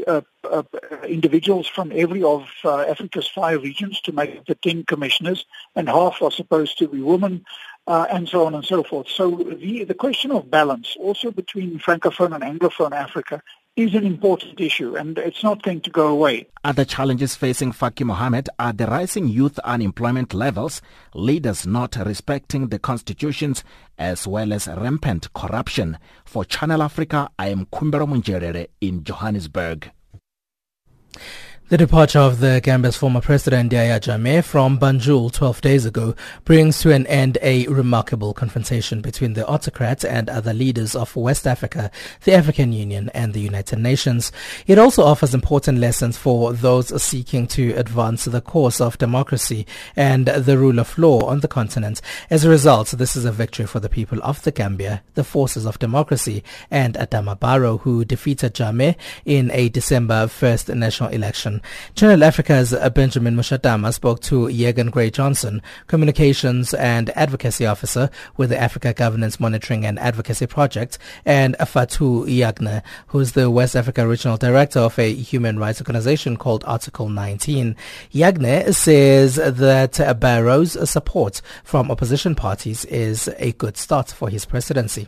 uh, 0.05 0.21
uh, 0.43 0.63
individuals 1.07 1.67
from 1.67 1.91
every 1.95 2.21
of 2.21 2.49
uh, 2.65 2.81
Africa's 2.81 3.27
five 3.27 3.63
regions 3.63 4.01
to 4.01 4.11
make 4.11 4.45
the 4.45 4.55
10 4.55 4.83
commissioners, 4.83 5.45
and 5.75 5.87
half 5.87 6.21
are 6.21 6.31
supposed 6.31 6.77
to 6.79 6.87
be 6.89 7.01
women, 7.01 7.45
uh, 7.87 8.07
and 8.11 8.27
so 8.27 8.45
on 8.45 8.55
and 8.55 8.65
so 8.65 8.83
forth. 8.83 9.07
So 9.09 9.29
the, 9.31 9.83
the 9.83 9.93
question 9.93 10.31
of 10.31 10.49
balance, 10.49 10.95
also 10.99 11.31
between 11.31 11.79
Francophone 11.79 12.33
and 12.33 12.59
Anglophone 12.59 12.93
Africa, 12.93 13.41
is 13.75 13.93
an 13.93 14.05
important 14.05 14.59
issue 14.59 14.95
and 14.95 15.17
it's 15.17 15.43
not 15.43 15.61
going 15.61 15.81
to 15.81 15.89
go 15.89 16.07
away. 16.07 16.47
Other 16.63 16.85
challenges 16.85 17.35
facing 17.35 17.73
Faki 17.73 18.05
Mohammed 18.05 18.47
are 18.57 18.71
the 18.71 18.87
rising 18.87 19.27
youth 19.27 19.59
unemployment 19.59 20.33
levels, 20.33 20.81
leaders 21.13 21.67
not 21.67 21.97
respecting 21.97 22.69
the 22.69 22.79
constitutions, 22.79 23.65
as 23.97 24.25
well 24.25 24.53
as 24.53 24.67
rampant 24.67 25.31
corruption. 25.33 25.97
For 26.23 26.45
Channel 26.45 26.81
Africa, 26.81 27.29
I 27.37 27.49
am 27.49 27.65
Kumbero 27.65 28.07
Munjerere 28.07 28.67
in 28.79 29.03
Johannesburg. 29.03 29.91
The 31.67 31.77
departure 31.77 32.19
of 32.19 32.41
the 32.41 32.61
Gambia's 32.63 32.95
former 32.95 33.21
president 33.21 33.71
Yahya 33.71 33.99
Jammeh 33.99 34.43
from 34.43 34.77
Banjul 34.77 35.31
12 35.33 35.61
days 35.61 35.83
ago 35.83 36.13
brings 36.43 36.77
to 36.81 36.93
an 36.93 37.07
end 37.07 37.39
a 37.41 37.65
remarkable 37.65 38.35
confrontation 38.35 39.01
between 39.01 39.33
the 39.33 39.47
autocrat 39.47 40.05
and 40.05 40.29
other 40.29 40.53
leaders 40.53 40.95
of 40.95 41.15
West 41.15 41.47
Africa, 41.47 41.89
the 42.23 42.33
African 42.35 42.71
Union 42.71 43.09
and 43.15 43.33
the 43.33 43.39
United 43.39 43.79
Nations. 43.79 44.31
It 44.67 44.77
also 44.77 45.01
offers 45.05 45.33
important 45.33 45.79
lessons 45.79 46.17
for 46.19 46.53
those 46.53 47.01
seeking 47.01 47.47
to 47.47 47.71
advance 47.71 48.25
the 48.25 48.41
course 48.41 48.79
of 48.79 48.99
democracy 48.99 49.65
and 49.95 50.27
the 50.27 50.59
rule 50.59 50.77
of 50.77 50.95
law 50.99 51.21
on 51.25 51.39
the 51.39 51.47
continent. 51.47 51.99
As 52.29 52.45
a 52.45 52.49
result, 52.49 52.89
this 52.91 53.15
is 53.15 53.25
a 53.25 53.31
victory 53.31 53.65
for 53.65 53.79
the 53.79 53.89
people 53.89 54.19
of 54.21 54.43
the 54.43 54.51
Gambia, 54.51 55.01
the 55.15 55.23
forces 55.23 55.65
of 55.65 55.79
democracy 55.79 56.43
and 56.69 56.93
Adama 56.93 57.39
Barrow 57.39 57.79
who 57.79 58.05
defeated 58.05 58.53
Jammeh 58.53 58.95
in 59.25 59.49
a 59.49 59.69
December 59.69 60.27
1st 60.27 60.75
national 60.75 61.09
election. 61.09 61.54
Channel 61.95 62.23
Africa's 62.23 62.75
Benjamin 62.93 63.35
Mushatama 63.35 63.93
spoke 63.93 64.21
to 64.21 64.47
Jeggan 64.47 64.91
Grey 64.91 65.09
Johnson, 65.09 65.61
Communications 65.87 66.73
and 66.73 67.09
Advocacy 67.17 67.65
Officer 67.65 68.09
with 68.37 68.49
the 68.49 68.57
Africa 68.57 68.93
Governance 68.93 69.39
Monitoring 69.39 69.85
and 69.85 69.99
Advocacy 69.99 70.47
Project, 70.47 70.97
and 71.25 71.55
Fatou 71.59 72.25
Jagne, 72.27 72.81
who's 73.07 73.33
the 73.33 73.49
West 73.49 73.75
Africa 73.75 74.07
Regional 74.07 74.37
Director 74.37 74.79
of 74.79 74.97
a 74.99 75.13
human 75.13 75.59
rights 75.59 75.81
organization 75.81 76.37
called 76.37 76.63
Article 76.65 77.09
19. 77.09 77.75
Yagne 78.11 78.73
says 78.73 79.35
that 79.35 80.19
Barrow's 80.19 80.89
support 80.89 81.41
from 81.63 81.91
opposition 81.91 82.35
parties 82.35 82.85
is 82.85 83.29
a 83.37 83.51
good 83.53 83.77
start 83.77 84.09
for 84.09 84.29
his 84.29 84.45
presidency. 84.45 85.07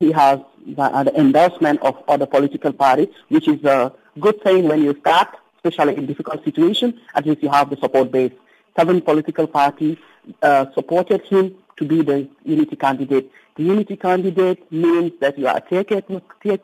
He 0.00 0.10
has 0.12 0.40
the 0.66 1.12
endorsement 1.16 1.80
of 1.82 1.94
other 2.08 2.26
political 2.26 2.72
parties, 2.72 3.08
which 3.28 3.48
is 3.48 3.62
a 3.64 3.92
good 4.20 4.42
thing 4.42 4.68
when 4.68 4.82
you 4.82 4.96
start 5.00 5.28
especially 5.64 5.96
in 5.96 6.06
difficult 6.06 6.44
situations, 6.44 6.94
at 7.14 7.26
least 7.26 7.42
you 7.42 7.48
have 7.48 7.70
the 7.70 7.76
support 7.76 8.12
base. 8.12 8.32
Seven 8.76 9.00
political 9.00 9.46
parties 9.46 9.96
uh, 10.42 10.66
supported 10.74 11.22
him 11.22 11.54
to 11.76 11.84
be 11.84 12.02
the 12.02 12.28
unity 12.44 12.76
candidate. 12.76 13.30
The 13.56 13.62
unity 13.62 13.96
candidate 13.96 14.70
means 14.70 15.12
that 15.20 15.38
you 15.38 15.46
are 15.46 15.62
it, 15.70 16.08
take, 16.42 16.60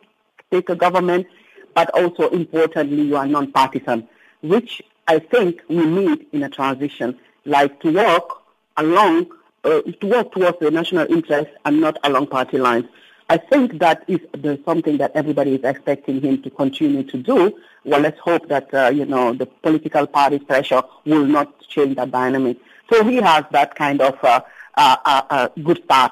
take 0.50 0.68
a 0.68 0.76
government, 0.76 1.26
but 1.74 1.88
also 1.90 2.28
importantly, 2.30 3.02
you 3.02 3.16
are 3.16 3.26
non-partisan, 3.26 4.06
which 4.42 4.82
I 5.08 5.18
think 5.18 5.62
we 5.68 5.84
need 5.86 6.26
in 6.32 6.42
a 6.42 6.50
transition, 6.50 7.18
like 7.44 7.80
to 7.80 7.92
work 7.92 8.28
along, 8.76 9.28
uh, 9.64 9.80
to 9.82 10.06
work 10.06 10.32
towards 10.32 10.58
the 10.60 10.70
national 10.70 11.10
interest 11.10 11.50
and 11.64 11.80
not 11.80 11.96
along 12.04 12.26
party 12.26 12.58
lines. 12.58 12.86
I 13.30 13.36
think 13.36 13.78
that 13.78 14.02
is 14.08 14.18
something 14.64 14.98
that 14.98 15.12
everybody 15.14 15.54
is 15.54 15.62
expecting 15.62 16.20
him 16.20 16.42
to 16.42 16.50
continue 16.50 17.04
to 17.04 17.16
do. 17.16 17.56
Well, 17.84 18.00
let's 18.00 18.18
hope 18.18 18.48
that, 18.48 18.74
uh, 18.74 18.90
you 18.92 19.06
know, 19.06 19.32
the 19.32 19.46
political 19.46 20.08
party 20.08 20.40
pressure 20.40 20.82
will 21.06 21.24
not 21.24 21.60
change 21.60 21.94
that 21.94 22.10
dynamic. 22.10 22.56
So 22.92 23.04
he 23.04 23.16
has 23.18 23.44
that 23.52 23.76
kind 23.76 24.00
of 24.00 24.18
uh, 24.24 24.40
uh, 24.76 24.96
uh, 25.04 25.22
uh 25.30 25.48
good 25.62 25.80
start. 25.84 26.10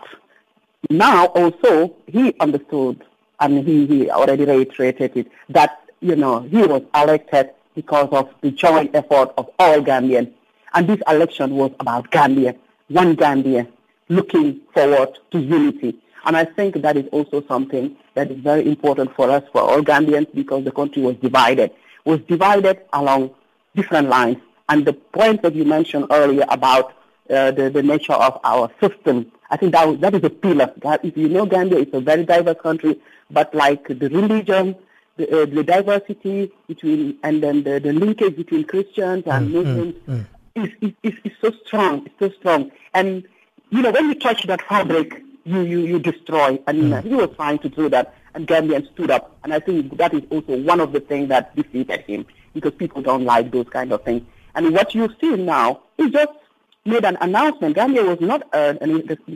Now, 0.91 1.27
also, 1.27 1.93
he 2.07 2.37
understood, 2.39 3.05
and 3.41 3.67
he, 3.67 3.85
he 3.87 4.11
already 4.13 4.45
reiterated 4.45 5.17
it, 5.17 5.33
that, 5.49 5.81
you 6.01 6.15
know, 6.15 6.43
he 6.43 6.59
was 6.59 6.83
elected 6.95 7.51
because 7.75 8.11
of 8.13 8.33
the 8.43 8.53
joint 8.53 8.95
effort 8.95 9.33
of 9.37 9.51
all 9.59 9.81
Gambians. 9.81 10.31
And 10.73 10.87
this 10.89 11.01
election 11.09 11.57
was 11.57 11.73
about 11.81 12.13
Gambia, 12.13 12.55
one 12.87 13.17
Gambia, 13.17 13.67
looking 14.09 14.61
forward 14.73 15.19
to 15.33 15.41
unity. 15.41 15.99
And 16.29 16.37
I 16.37 16.45
think 16.45 16.83
that 16.83 16.99
is 16.99 17.07
also 17.11 17.43
something 17.49 17.97
that 18.13 18.31
is 18.31 18.39
very 18.41 18.67
important 18.69 19.17
for 19.17 19.31
us, 19.31 19.43
for 19.51 19.63
all 19.63 19.81
Gambians, 19.81 20.27
because 20.35 20.63
the 20.63 20.71
country 20.71 21.01
was 21.01 21.17
divided, 21.17 21.71
was 22.05 22.21
divided 22.29 22.81
along 22.93 23.31
different 23.75 24.11
lines. 24.11 24.37
And 24.69 24.85
the 24.87 24.93
point 24.93 25.41
that 25.41 25.55
you 25.55 25.65
mentioned 25.65 26.05
earlier 26.11 26.45
about 26.51 26.93
uh, 27.31 27.51
the, 27.53 27.71
the 27.71 27.83
nature 27.83 28.13
of 28.13 28.39
our 28.45 28.71
system, 28.79 29.33
I 29.51 29.57
think 29.57 29.73
that, 29.73 30.03
that 30.03 30.15
is 30.17 30.23
a 30.23 30.29
pillar. 30.29 30.71
If 31.03 31.17
you 31.17 31.31
know 31.31 31.47
Gambia, 31.47 31.79
it's 31.79 31.95
a 31.95 32.01
very 32.01 32.27
diverse 32.27 32.61
country, 32.63 33.01
but 33.31 33.55
like 33.55 33.89
the 33.89 34.11
religion, 34.11 34.77
the, 35.17 35.45
uh, 35.45 35.47
the 35.47 35.65
diversity 35.65 36.53
between, 36.67 37.17
and 37.23 37.43
then 37.43 37.63
the, 37.63 37.81
the 37.81 37.95
linkage 37.95 38.37
between 38.37 38.65
Christians 38.65 39.25
and 39.27 39.49
mm, 39.49 39.53
Muslims 39.53 39.95
mm, 40.07 40.15
mm. 40.19 40.27
Is, 40.57 40.71
is, 40.83 40.93
is, 41.03 41.15
is 41.25 41.33
so 41.41 41.53
strong, 41.65 42.05
it's 42.05 42.19
so 42.19 42.31
strong. 42.39 42.71
And, 42.93 43.25
you 43.71 43.81
know, 43.81 43.93
when 43.93 44.09
you 44.09 44.15
touch 44.15 44.43
that 44.47 44.61
fabric, 44.61 45.23
you, 45.51 45.61
you, 45.73 45.81
you 45.91 45.99
destroy. 45.99 46.51
And 46.67 46.77
mm. 46.93 47.03
he 47.03 47.15
was 47.15 47.31
trying 47.37 47.59
to 47.65 47.69
do 47.69 47.89
that, 47.95 48.15
and 48.35 48.47
Gambian 48.47 48.83
stood 48.93 49.11
up. 49.11 49.25
And 49.43 49.53
I 49.53 49.61
think 49.61 49.97
that 49.97 50.13
is 50.15 50.23
also 50.31 50.57
one 50.73 50.81
of 50.81 50.93
the 50.93 51.01
things 51.01 51.29
that 51.29 51.55
defeated 51.57 52.01
him, 52.03 52.27
because 52.55 52.75
people 52.83 53.01
don't 53.03 53.25
like 53.25 53.51
those 53.51 53.69
kind 53.69 53.93
of 53.93 54.03
things. 54.05 54.23
And 54.55 54.73
what 54.75 54.95
you 54.95 55.09
see 55.21 55.35
now 55.37 55.83
is 55.99 56.11
just 56.11 56.33
made 56.85 57.05
an 57.05 57.17
announcement. 57.21 57.75
Gambia 57.75 58.05
was 58.05 58.21
not 58.21 58.43
uh, 58.53 58.75
a 58.81 58.87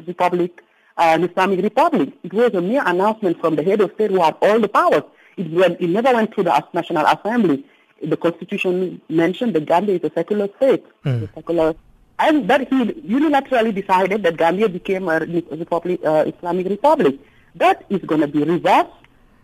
republic, 0.07 0.63
uh, 0.97 1.17
an 1.17 1.25
Islamic 1.29 1.61
republic. 1.63 2.09
It 2.23 2.33
was 2.33 2.53
a 2.55 2.61
mere 2.61 2.83
announcement 2.87 3.41
from 3.41 3.57
the 3.57 3.63
head 3.63 3.81
of 3.81 3.93
state 3.95 4.11
who 4.11 4.21
had 4.21 4.37
all 4.43 4.59
the 4.59 4.69
powers. 4.69 5.03
It, 5.37 5.51
went, 5.51 5.81
it 5.81 5.89
never 5.89 6.13
went 6.13 6.35
through 6.35 6.45
the 6.45 6.65
National 6.73 7.07
Assembly. 7.07 7.65
The 8.03 8.17
Constitution 8.17 9.01
mentioned 9.09 9.55
that 9.55 9.67
Gambia 9.67 9.97
is 9.97 10.05
a 10.05 10.13
secular 10.13 10.49
state, 10.57 10.85
mm. 11.05 11.23
a 11.29 11.33
secular 11.35 11.75
and 12.23 12.49
that 12.49 12.69
he 12.69 12.77
unilaterally 13.19 13.75
decided 13.75 14.23
that 14.23 14.37
Gambia 14.37 14.69
became 14.69 15.09
a 15.09 15.19
republic, 15.63 16.01
uh, 16.05 16.25
Islamic 16.33 16.69
republic. 16.69 17.19
That 17.57 17.85
is 17.91 18.01
going 18.01 18.21
to 18.21 18.29
be 18.29 18.45
reversed 18.45 18.91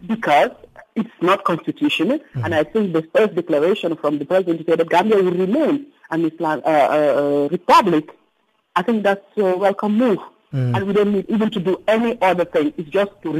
because 0.06 0.50
it's 0.94 1.18
not 1.20 1.44
constitutional. 1.44 2.18
Mm-hmm. 2.18 2.44
And 2.44 2.54
I 2.54 2.64
think 2.64 2.92
the 2.92 3.02
first 3.14 3.35
declaration 3.35 3.97
from 3.97 4.18
the 4.18 4.25
president 4.25 4.64
said 4.66 4.78
that 4.78 4.88
Gambia 4.88 5.16
will 5.16 5.32
remain 5.47 5.87
an 6.11 6.25
Islam 6.25 6.62
uh, 6.64 6.68
uh, 6.68 7.49
republic. 7.50 8.11
I 8.76 8.82
think 8.82 9.02
that's 9.02 9.26
a 9.37 9.56
welcome 9.56 9.97
move. 9.99 10.18
Mm. 10.54 10.75
And 10.76 10.87
we 10.87 10.92
don't 10.94 11.12
need 11.12 11.26
even 11.28 11.50
to 11.50 11.61
do 11.61 11.82
any 11.87 12.16
other 12.23 12.44
thing. 12.47 12.73
It's 12.78 12.88
just 12.88 13.11
to 13.23 13.32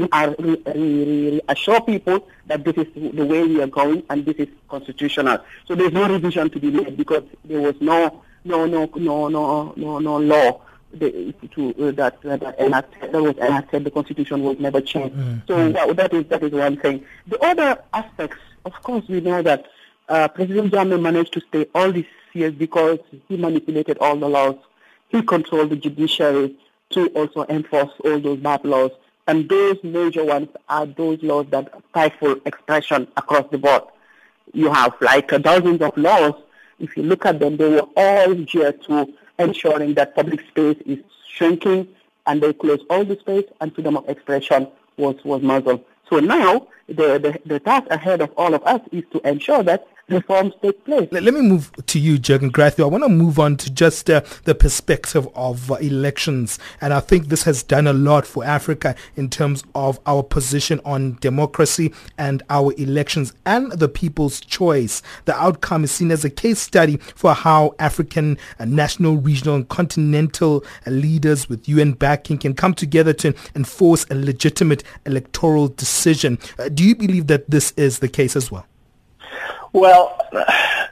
reassure 0.75 1.81
people 1.81 2.27
that 2.45 2.63
this 2.63 2.75
is 2.77 2.87
the 3.15 3.25
way 3.25 3.43
we 3.47 3.63
are 3.63 3.67
going 3.67 4.03
and 4.11 4.25
this 4.25 4.35
is 4.35 4.47
constitutional. 4.67 5.39
So 5.67 5.73
there's 5.73 5.91
no 5.93 6.07
revision 6.07 6.51
to 6.51 6.59
be 6.59 6.69
made 6.69 6.97
because 6.97 7.23
there 7.45 7.61
was 7.61 7.75
no 7.81 8.21
no 8.43 8.65
no 8.65 8.89
no 8.95 9.27
no 9.27 9.73
no 9.75 9.99
no 9.99 10.17
law 10.17 10.61
the, 10.93 11.33
to, 11.51 11.87
uh, 11.87 11.91
that 11.91 12.17
uh, 12.25 12.37
that 12.37 12.59
enacted 12.59 13.11
that 13.11 13.21
was 13.21 13.37
enacted. 13.37 13.83
The 13.83 13.91
constitution 13.91 14.43
was 14.43 14.59
never 14.59 14.81
changed. 14.81 15.15
Mm. 15.15 15.47
So 15.47 15.55
mm. 15.55 15.73
That, 15.73 15.95
that 15.95 16.13
is 16.13 16.25
that 16.27 16.43
is 16.43 16.51
one 16.51 16.77
thing. 16.77 17.05
The 17.27 17.39
other 17.43 17.81
aspects, 17.93 18.37
of 18.65 18.73
course, 18.83 19.07
we 19.07 19.21
know 19.21 19.41
that 19.41 19.67
uh, 20.07 20.27
President 20.29 20.73
Jammeh 20.73 21.01
managed 21.01 21.33
to 21.33 21.41
stay 21.41 21.67
all 21.75 21.91
these 21.91 22.05
years 22.33 22.53
because 22.53 22.99
he 23.27 23.37
manipulated 23.37 23.97
all 23.99 24.15
the 24.15 24.29
laws. 24.29 24.55
He 25.09 25.21
controlled 25.21 25.69
the 25.71 25.75
judiciary. 25.75 26.55
to 26.91 27.07
also 27.09 27.45
enforce 27.49 27.91
all 28.03 28.19
those 28.19 28.39
bad 28.39 28.63
laws. 28.65 28.91
And 29.27 29.47
those 29.47 29.77
major 29.83 30.25
ones 30.25 30.49
are 30.67 30.85
those 30.87 31.21
laws 31.21 31.45
that 31.51 31.71
stifle 31.91 32.37
expression 32.45 33.07
across 33.15 33.45
the 33.51 33.59
board. 33.59 33.83
You 34.53 34.71
have 34.71 34.95
like 35.01 35.29
dozens 35.41 35.81
of 35.81 35.95
laws. 35.97 36.33
If 36.79 36.95
you 36.97 37.03
look 37.03 37.25
at 37.25 37.39
them, 37.39 37.57
they 37.57 37.69
were 37.69 37.87
all 37.95 38.33
geared 38.35 38.81
to 38.83 39.13
ensuring 39.37 39.93
that 39.95 40.15
public 40.15 40.41
space 40.47 40.77
is 40.85 40.99
shrinking 41.27 41.87
and 42.27 42.41
they 42.41 42.53
close 42.53 42.79
all 42.89 43.03
the 43.03 43.17
space 43.19 43.45
and 43.61 43.73
freedom 43.73 43.97
of 43.97 44.07
expression 44.09 44.67
was, 44.97 45.15
was 45.23 45.41
muzzled. 45.41 45.83
So 46.09 46.19
now 46.19 46.67
the, 46.87 47.19
the, 47.19 47.39
the 47.45 47.59
task 47.59 47.87
ahead 47.89 48.21
of 48.21 48.31
all 48.37 48.53
of 48.53 48.63
us 48.63 48.81
is 48.91 49.03
to 49.11 49.27
ensure 49.27 49.63
that 49.63 49.87
reforms 50.09 50.53
take 50.61 50.83
place. 50.85 51.07
Let, 51.11 51.23
me 51.33 51.41
move 51.41 51.71
to 51.85 51.99
you, 51.99 52.17
Jeggan 52.17 52.51
Grathio. 52.51 52.83
I 52.83 52.87
want 52.87 53.03
to 53.03 53.09
move 53.09 53.39
on 53.39 53.57
to 53.57 53.69
just 53.69 54.09
uh, 54.09 54.21
the 54.43 54.55
perspective 54.55 55.27
of 55.35 55.71
uh, 55.71 55.75
elections. 55.75 56.59
And 56.81 56.93
I 56.93 56.99
think 56.99 57.27
this 57.27 57.43
has 57.43 57.63
done 57.63 57.87
a 57.87 57.93
lot 57.93 58.25
for 58.25 58.43
Africa 58.43 58.95
in 59.15 59.29
terms 59.29 59.63
of 59.75 59.99
our 60.05 60.23
position 60.23 60.79
on 60.85 61.17
democracy 61.21 61.93
and 62.17 62.43
our 62.49 62.73
elections 62.77 63.33
and 63.45 63.71
the 63.71 63.89
people's 63.89 64.39
choice. 64.39 65.01
The 65.25 65.35
outcome 65.35 65.83
is 65.83 65.91
seen 65.91 66.11
as 66.11 66.25
a 66.25 66.29
case 66.29 66.59
study 66.59 66.97
for 66.97 67.33
how 67.33 67.75
African 67.79 68.37
uh, 68.59 68.65
national, 68.65 69.17
regional 69.17 69.55
and 69.55 69.67
continental 69.67 70.63
uh, 70.85 70.91
leaders 70.91 71.49
with 71.49 71.67
UN 71.67 71.93
backing 71.93 72.37
can 72.37 72.53
come 72.53 72.73
together 72.73 73.13
to 73.13 73.33
enforce 73.55 74.05
a 74.09 74.15
legitimate 74.15 74.83
electoral 75.05 75.67
decision. 75.67 76.37
Uh, 76.57 76.69
do 76.69 76.83
you 76.83 76.95
believe 76.95 77.27
that 77.27 77.49
this 77.49 77.71
is 77.77 77.99
the 77.99 78.07
case 78.07 78.35
as 78.35 78.51
well? 78.51 78.65
Well, 79.73 80.19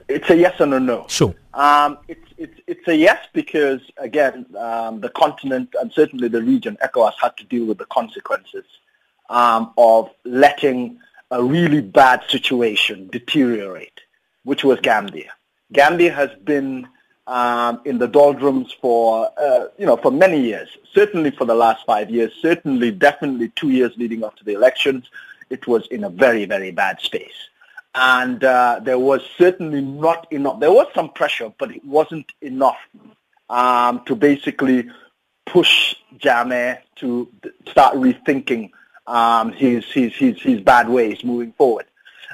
it's 0.08 0.30
a 0.30 0.36
yes 0.36 0.60
and 0.60 0.74
a 0.74 0.80
no. 0.80 1.06
Sure. 1.08 1.34
Um, 1.54 1.98
it's, 2.08 2.28
it's, 2.38 2.60
it's 2.68 2.88
a 2.88 2.96
yes 2.96 3.26
because, 3.34 3.82
again, 3.98 4.46
um, 4.58 5.02
the 5.02 5.10
continent 5.10 5.74
and 5.80 5.92
certainly 5.92 6.28
the 6.28 6.42
region, 6.42 6.78
ECOWAS, 6.84 7.14
had 7.22 7.36
to 7.38 7.44
deal 7.46 7.66
with 7.66 7.80
the 7.80 7.86
consequences 7.86 8.66
um, 9.30 9.74
of 9.78 10.10
letting 10.24 11.00
a 11.32 11.44
really 11.44 11.82
bad 11.82 12.24
situation 12.30 13.10
deteriorate, 13.12 14.02
which 14.44 14.64
was 14.64 14.80
Gambia. 14.80 15.32
Gambia 15.74 16.14
has 16.14 16.30
been 16.44 16.88
um, 17.26 17.82
in 17.84 17.98
the 17.98 18.08
doldrums 18.08 18.72
for, 18.80 19.30
uh, 19.38 19.66
you 19.78 19.86
know, 19.86 19.98
for 19.98 20.12
many 20.12 20.40
years, 20.40 20.70
certainly 20.94 21.32
for 21.32 21.44
the 21.44 21.56
last 21.56 21.86
five 21.86 22.10
years, 22.10 22.32
certainly 22.42 22.92
definitely 22.92 23.50
two 23.56 23.70
years 23.70 23.92
leading 23.98 24.24
up 24.24 24.38
to 24.38 24.46
the 24.46 24.54
elections. 24.54 25.10
It 25.50 25.68
was 25.68 25.88
in 25.88 26.04
a 26.06 26.10
very, 26.10 26.46
very 26.46 26.72
bad 26.72 27.02
space 27.02 27.50
and 28.00 28.44
uh, 28.44 28.80
there 28.84 29.00
was 29.00 29.22
certainly 29.38 29.82
not 29.82 30.32
enough. 30.32 30.60
There 30.60 30.72
was 30.72 30.86
some 30.94 31.10
pressure, 31.10 31.52
but 31.58 31.72
it 31.72 31.84
wasn't 31.84 32.32
enough 32.42 32.78
um, 33.50 34.04
to 34.06 34.16
basically 34.16 34.88
push 35.48 35.96
Jammeh 36.20 36.78
to 36.98 37.28
start 37.68 37.96
rethinking 37.96 38.70
um, 39.08 39.52
his, 39.52 39.84
his, 39.92 40.14
his, 40.16 40.40
his 40.40 40.62
bad 40.62 40.88
ways 40.90 41.24
moving 41.24 41.54
forward. 41.54 41.86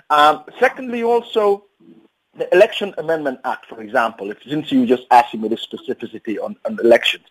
Um, 0.09 0.43
secondly, 0.59 1.01
also, 1.01 1.63
the 2.35 2.51
Election 2.53 2.93
Amendment 2.97 3.39
Act, 3.45 3.67
for 3.67 3.81
example, 3.81 4.33
since 4.47 4.71
you 4.71 4.85
just 4.85 5.03
asked 5.11 5.35
me 5.35 5.47
the 5.47 5.55
specificity 5.55 6.41
on, 6.43 6.55
on 6.65 6.79
elections, 6.79 7.25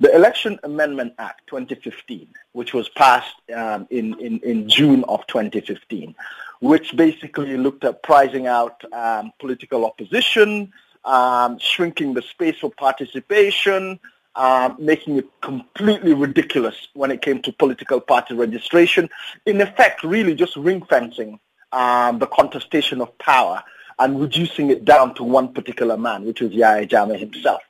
the 0.00 0.14
Election 0.14 0.58
Amendment 0.64 1.14
Act 1.18 1.46
2015, 1.46 2.28
which 2.52 2.74
was 2.74 2.88
passed 2.90 3.34
um, 3.54 3.86
in, 3.90 4.18
in, 4.20 4.38
in 4.40 4.68
June 4.68 5.04
of 5.04 5.26
2015, 5.28 6.14
which 6.60 6.96
basically 6.96 7.56
looked 7.56 7.84
at 7.84 8.02
pricing 8.02 8.46
out 8.46 8.82
um, 8.92 9.32
political 9.38 9.84
opposition, 9.84 10.72
um, 11.04 11.58
shrinking 11.58 12.14
the 12.14 12.22
space 12.22 12.58
for 12.58 12.70
participation, 12.70 13.98
uh, 14.34 14.72
making 14.78 15.18
it 15.18 15.26
completely 15.40 16.14
ridiculous 16.14 16.88
when 16.94 17.10
it 17.10 17.22
came 17.22 17.40
to 17.42 17.52
political 17.52 18.00
party 18.00 18.34
registration. 18.34 19.08
In 19.46 19.60
effect, 19.60 20.02
really 20.02 20.34
just 20.34 20.56
ring 20.56 20.84
fencing 20.84 21.38
um, 21.72 22.18
the 22.18 22.26
contestation 22.26 23.00
of 23.00 23.16
power 23.18 23.62
and 23.98 24.20
reducing 24.20 24.70
it 24.70 24.84
down 24.84 25.14
to 25.14 25.24
one 25.24 25.52
particular 25.52 25.96
man, 25.96 26.24
which 26.24 26.40
was 26.40 26.52
Yahya 26.52 26.86
Jammeh 26.86 27.18
himself. 27.18 27.62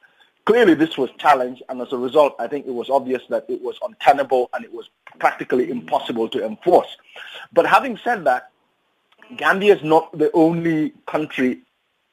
Clearly, 0.44 0.74
this 0.74 0.96
was 0.96 1.10
challenged, 1.18 1.62
and 1.68 1.80
as 1.80 1.92
a 1.92 1.98
result, 1.98 2.34
I 2.38 2.46
think 2.46 2.66
it 2.66 2.72
was 2.72 2.88
obvious 2.88 3.22
that 3.28 3.44
it 3.48 3.60
was 3.62 3.78
untenable 3.82 4.48
and 4.54 4.64
it 4.64 4.72
was 4.72 4.88
practically 5.18 5.70
impossible 5.70 6.28
to 6.30 6.44
enforce. 6.44 6.96
But 7.52 7.66
having 7.66 7.98
said 7.98 8.24
that, 8.24 8.50
Gambia 9.36 9.76
is 9.76 9.82
not 9.82 10.16
the 10.16 10.30
only 10.32 10.94
country 11.06 11.60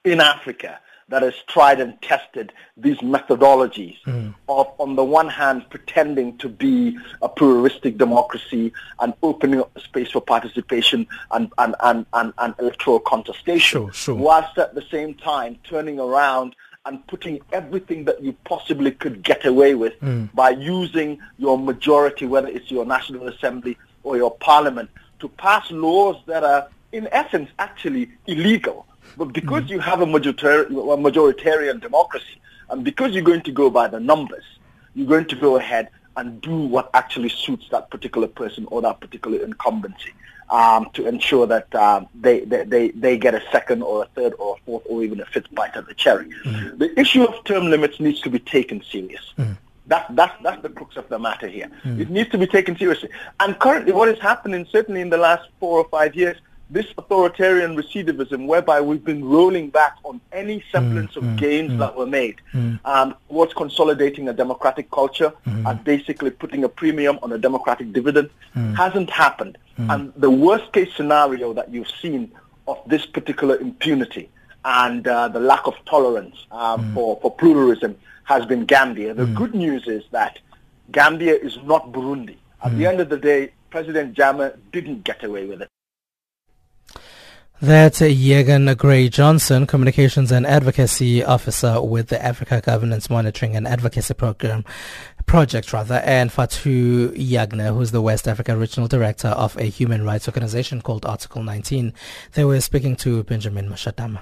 in 0.03 0.19
Africa 0.19 0.79
that 1.09 1.21
has 1.21 1.35
tried 1.47 1.79
and 1.79 2.01
tested 2.01 2.51
these 2.77 2.97
methodologies 2.97 3.97
mm. 4.03 4.33
of, 4.49 4.67
on 4.79 4.95
the 4.95 5.03
one 5.03 5.29
hand, 5.29 5.65
pretending 5.69 6.37
to 6.39 6.49
be 6.49 6.97
a 7.21 7.29
pluralistic 7.29 7.97
democracy 7.97 8.73
and 8.99 9.13
opening 9.21 9.59
up 9.59 9.79
space 9.79 10.11
for 10.11 10.21
participation 10.21 11.07
and, 11.31 11.51
and, 11.59 11.75
and, 11.81 12.05
and, 12.13 12.33
and 12.39 12.55
electoral 12.59 12.99
contestation, 12.99 13.81
sure, 13.81 13.93
sure. 13.93 14.15
whilst 14.15 14.57
at 14.57 14.73
the 14.73 14.81
same 14.89 15.13
time 15.13 15.57
turning 15.63 15.99
around 15.99 16.55
and 16.87 17.05
putting 17.07 17.39
everything 17.51 18.05
that 18.05 18.21
you 18.21 18.33
possibly 18.43 18.91
could 18.91 19.23
get 19.23 19.45
away 19.45 19.75
with 19.75 19.99
mm. 20.01 20.33
by 20.33 20.51
using 20.51 21.19
your 21.37 21.57
majority, 21.57 22.25
whether 22.25 22.47
it's 22.47 22.71
your 22.71 22.85
National 22.85 23.27
Assembly 23.27 23.77
or 24.03 24.17
your 24.17 24.31
Parliament, 24.37 24.89
to 25.19 25.27
pass 25.29 25.69
laws 25.71 26.15
that 26.27 26.43
are 26.43 26.67
in 26.91 27.09
essence, 27.11 27.49
actually 27.59 28.09
illegal. 28.25 28.87
But 29.17 29.33
because 29.33 29.69
you 29.69 29.79
have 29.79 30.01
a, 30.01 30.05
majoritar- 30.05 30.67
a 30.67 30.97
majoritarian 30.97 31.81
democracy, 31.81 32.41
and 32.69 32.83
because 32.83 33.13
you're 33.13 33.23
going 33.23 33.41
to 33.43 33.51
go 33.51 33.69
by 33.69 33.87
the 33.87 33.99
numbers, 33.99 34.43
you're 34.93 35.07
going 35.07 35.25
to 35.25 35.35
go 35.35 35.57
ahead 35.57 35.89
and 36.17 36.41
do 36.41 36.57
what 36.57 36.89
actually 36.93 37.29
suits 37.29 37.67
that 37.69 37.89
particular 37.89 38.27
person 38.27 38.65
or 38.71 38.81
that 38.81 38.99
particular 38.99 39.43
incumbency 39.43 40.13
um, 40.49 40.89
to 40.93 41.07
ensure 41.07 41.47
that 41.47 41.73
um, 41.75 42.07
they, 42.13 42.41
they, 42.41 42.63
they, 42.63 42.89
they 42.91 43.17
get 43.17 43.33
a 43.33 43.41
second 43.51 43.81
or 43.81 44.03
a 44.03 44.07
third 44.07 44.33
or 44.37 44.55
a 44.55 44.59
fourth 44.65 44.83
or 44.87 45.03
even 45.03 45.19
a 45.19 45.25
fifth 45.25 45.53
bite 45.53 45.75
of 45.75 45.87
the 45.87 45.93
cherry. 45.93 46.29
mm 46.45 46.77
The 46.77 46.97
issue 46.99 47.23
of 47.23 47.43
term 47.43 47.69
limits 47.69 47.99
needs 47.99 48.21
to 48.21 48.29
be 48.29 48.39
taken 48.39 48.83
serious. 48.83 49.33
mm 49.37 49.57
That, 49.87 50.07
that's, 50.15 50.35
that's 50.43 50.61
the 50.61 50.69
crux 50.69 50.97
of 50.97 51.09
the 51.09 51.19
matter 51.19 51.47
here. 51.47 51.69
Mm. 51.83 51.99
It 51.99 52.09
needs 52.09 52.29
to 52.29 52.37
be 52.37 52.47
taken 52.47 52.77
seriously. 52.77 53.09
And 53.39 53.57
currently 53.59 53.93
what 53.93 54.09
is 54.09 54.19
happening, 54.19 54.65
certainly 54.71 55.01
in 55.01 55.09
the 55.09 55.17
last 55.17 55.45
four 55.59 55.79
or 55.79 55.87
five 55.89 56.15
years, 56.15 56.37
this 56.69 56.87
authoritarian 56.97 57.75
recidivism 57.75 58.47
whereby 58.47 58.81
we've 58.81 59.03
been 59.03 59.23
rolling 59.23 59.69
back 59.69 59.97
on 60.03 60.19
any 60.31 60.63
semblance 60.71 61.13
mm, 61.13 61.17
of 61.17 61.23
mm, 61.23 61.37
gains 61.37 61.71
mm, 61.71 61.77
that 61.77 61.95
were 61.95 62.07
made 62.07 62.41
mm. 62.53 62.79
um, 62.85 63.15
towards 63.29 63.53
consolidating 63.53 64.29
a 64.29 64.33
democratic 64.33 64.89
culture 64.89 65.31
mm. 65.45 65.69
and 65.69 65.83
basically 65.83 66.31
putting 66.31 66.63
a 66.63 66.69
premium 66.69 67.19
on 67.21 67.31
a 67.31 67.37
democratic 67.37 67.93
dividend 67.93 68.29
mm. 68.55 68.75
hasn't 68.75 69.09
happened. 69.09 69.57
And 69.77 70.13
the 70.15 70.29
worst 70.29 70.71
case 70.71 70.93
scenario 70.95 71.51
that 71.53 71.69
you've 71.69 71.91
seen 72.01 72.31
of 72.65 72.79
this 72.87 73.05
particular 73.05 73.57
impunity 73.57 74.29
and 74.63 75.07
uh, 75.07 75.27
the 75.27 75.39
lack 75.39 75.67
of 75.67 75.75
tolerance 75.85 76.45
um, 76.51 76.93
for, 76.93 77.19
for 77.21 77.29
pluralism 77.29 77.95
has 78.23 78.45
been 78.45 78.65
Gambia. 78.65 79.13
The 79.13 79.25
good 79.27 79.53
news 79.53 79.87
is 79.87 80.03
that 80.11 80.39
Gambia 80.91 81.35
is 81.35 81.57
not 81.63 81.91
Burundi. 81.91 82.37
At 82.63 82.75
the 82.77 82.87
end 82.87 82.99
of 82.99 83.09
the 83.09 83.17
day, 83.17 83.51
President 83.69 84.15
Jammeh 84.15 84.57
didn't 84.71 85.03
get 85.03 85.23
away 85.23 85.45
with 85.45 85.61
it. 85.61 85.69
That's 87.61 88.01
Jeggan 88.01 88.77
Grey 88.77 89.07
Johnson, 89.07 89.65
Communications 89.65 90.29
and 90.29 90.45
Advocacy 90.45 91.23
Officer 91.23 91.81
with 91.81 92.09
the 92.09 92.23
Africa 92.23 92.61
Governance 92.63 93.09
Monitoring 93.09 93.55
and 93.55 93.65
Advocacy 93.65 94.13
Program 94.13 94.65
Project, 95.25 95.71
rather, 95.71 96.01
and 96.03 96.29
Fatou 96.29 97.15
Jagne, 97.15 97.73
who's 97.73 97.91
the 97.91 98.01
West 98.01 98.27
Africa 98.27 98.57
Regional 98.57 98.89
Director 98.89 99.29
of 99.29 99.55
a 99.57 99.63
human 99.63 100.03
rights 100.03 100.27
organization 100.27 100.81
called 100.81 101.05
Article 101.05 101.43
19. 101.43 101.93
They 102.33 102.43
were 102.43 102.59
speaking 102.59 102.97
to 102.97 103.23
Benjamin 103.23 103.69
Mashatama. 103.69 104.21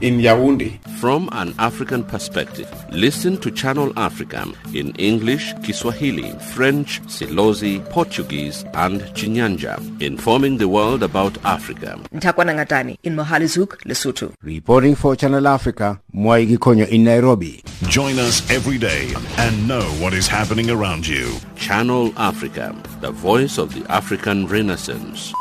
in 0.00 0.18
Yaoundé. 0.18 0.78
From 0.98 1.28
an 1.32 1.54
African 1.58 2.02
perspective, 2.04 2.68
listen 2.90 3.36
to 3.38 3.50
Channel 3.50 3.92
Africa 3.98 4.46
in 4.74 4.92
English, 4.96 5.52
Kiswahili, 5.62 6.30
French, 6.54 7.00
Silozi, 7.02 7.80
Portuguese, 7.90 8.64
and 8.74 9.00
Chinyanja, 9.14 9.76
informing 10.00 10.56
the 10.58 10.68
world 10.68 11.02
about 11.02 11.36
Africa. 11.44 11.98
Ntakwana 12.12 12.54
Ngatani 12.54 12.98
in 13.02 13.14
Mohale's 13.16 13.54
Hoek, 13.54 13.78
Lesotho. 13.84 14.32
Reporting 14.42 14.94
for 14.94 15.16
Channel 15.16 15.46
Africa, 15.46 16.00
Mwaigi 16.14 16.56
Konyo 16.58 16.88
in 16.88 17.04
Nairobi. 17.04 17.62
Join 17.88 18.18
us 18.18 18.48
every 18.50 18.78
day 18.78 19.12
and 19.38 19.68
know 19.68 19.82
what 20.00 20.12
is 20.14 20.26
happening 20.26 20.70
around 20.70 21.06
you. 21.06 21.36
Channel 21.56 22.12
Africa, 22.16 22.74
the 23.00 23.10
voice 23.10 23.58
of 23.58 23.74
the 23.74 23.84
African 23.92 24.46
Renaissance. 24.46 25.32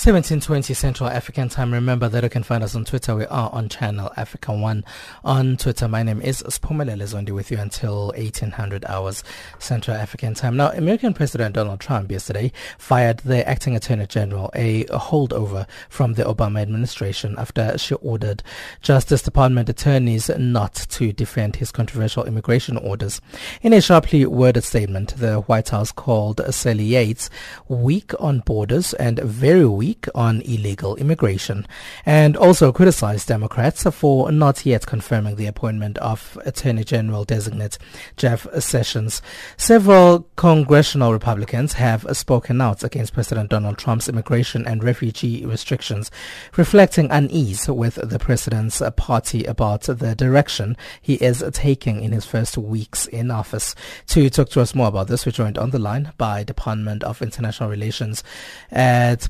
1720 0.00 0.72
Central 0.72 1.10
African 1.10 1.50
Time. 1.50 1.74
Remember 1.74 2.08
that 2.08 2.22
you 2.22 2.30
can 2.30 2.42
find 2.42 2.64
us 2.64 2.74
on 2.74 2.86
Twitter. 2.86 3.14
We 3.14 3.26
are 3.26 3.50
on 3.52 3.68
Channel 3.68 4.10
Africa 4.16 4.50
1 4.50 4.82
on 5.26 5.58
Twitter. 5.58 5.88
My 5.88 6.02
name 6.02 6.22
is 6.22 6.42
Spumelele 6.44 7.02
Zondi 7.02 7.32
with 7.32 7.50
you 7.50 7.58
until 7.58 8.06
1800 8.16 8.86
hours 8.86 9.22
Central 9.58 9.94
African 9.94 10.32
Time. 10.32 10.56
Now, 10.56 10.70
American 10.70 11.12
President 11.12 11.54
Donald 11.54 11.80
Trump 11.80 12.10
yesterday 12.10 12.50
fired 12.78 13.18
the 13.18 13.46
acting 13.46 13.76
Attorney 13.76 14.06
General, 14.06 14.50
a 14.54 14.84
holdover 14.84 15.68
from 15.90 16.14
the 16.14 16.22
Obama 16.22 16.62
administration 16.62 17.34
after 17.36 17.76
she 17.76 17.92
ordered 17.96 18.42
Justice 18.80 19.20
Department 19.20 19.68
attorneys 19.68 20.30
not 20.38 20.72
to 20.72 21.12
defend 21.12 21.56
his 21.56 21.70
controversial 21.70 22.24
immigration 22.24 22.78
orders. 22.78 23.20
In 23.60 23.74
a 23.74 23.82
sharply 23.82 24.24
worded 24.24 24.64
statement, 24.64 25.14
the 25.18 25.40
White 25.40 25.68
House 25.68 25.92
called 25.92 26.40
Sally 26.54 26.84
Yates 26.84 27.28
weak 27.68 28.14
on 28.18 28.38
borders 28.38 28.94
and 28.94 29.18
very 29.18 29.66
weak 29.66 29.89
week 29.90 30.06
on 30.14 30.40
illegal 30.42 30.94
immigration 30.96 31.66
and 32.06 32.36
also 32.36 32.70
criticized 32.70 33.26
Democrats 33.26 33.82
for 33.90 34.30
not 34.30 34.64
yet 34.64 34.86
confirming 34.86 35.34
the 35.34 35.46
appointment 35.46 35.98
of 35.98 36.38
Attorney 36.44 36.84
General 36.84 37.24
designate 37.24 37.76
Jeff 38.16 38.46
Sessions. 38.60 39.20
Several 39.56 40.28
congressional 40.36 41.12
Republicans 41.12 41.72
have 41.72 42.06
spoken 42.12 42.60
out 42.60 42.84
against 42.84 43.14
President 43.14 43.50
Donald 43.50 43.78
Trump's 43.78 44.08
immigration 44.08 44.64
and 44.64 44.84
refugee 44.84 45.44
restrictions, 45.44 46.08
reflecting 46.56 47.10
unease 47.10 47.68
with 47.68 47.96
the 47.96 48.20
president's 48.20 48.80
party 48.96 49.42
about 49.44 49.82
the 49.82 50.14
direction 50.14 50.76
he 51.02 51.14
is 51.14 51.42
taking 51.52 52.04
in 52.04 52.12
his 52.12 52.24
first 52.24 52.56
weeks 52.56 53.08
in 53.08 53.32
office. 53.32 53.74
To 54.08 54.30
talk 54.30 54.50
to 54.50 54.60
us 54.60 54.72
more 54.72 54.86
about 54.86 55.08
this, 55.08 55.26
we're 55.26 55.32
joined 55.32 55.58
on 55.58 55.70
the 55.70 55.80
line 55.80 56.12
by 56.16 56.44
Department 56.44 57.02
of 57.02 57.20
International 57.20 57.68
Relations 57.68 58.22
at 58.70 59.28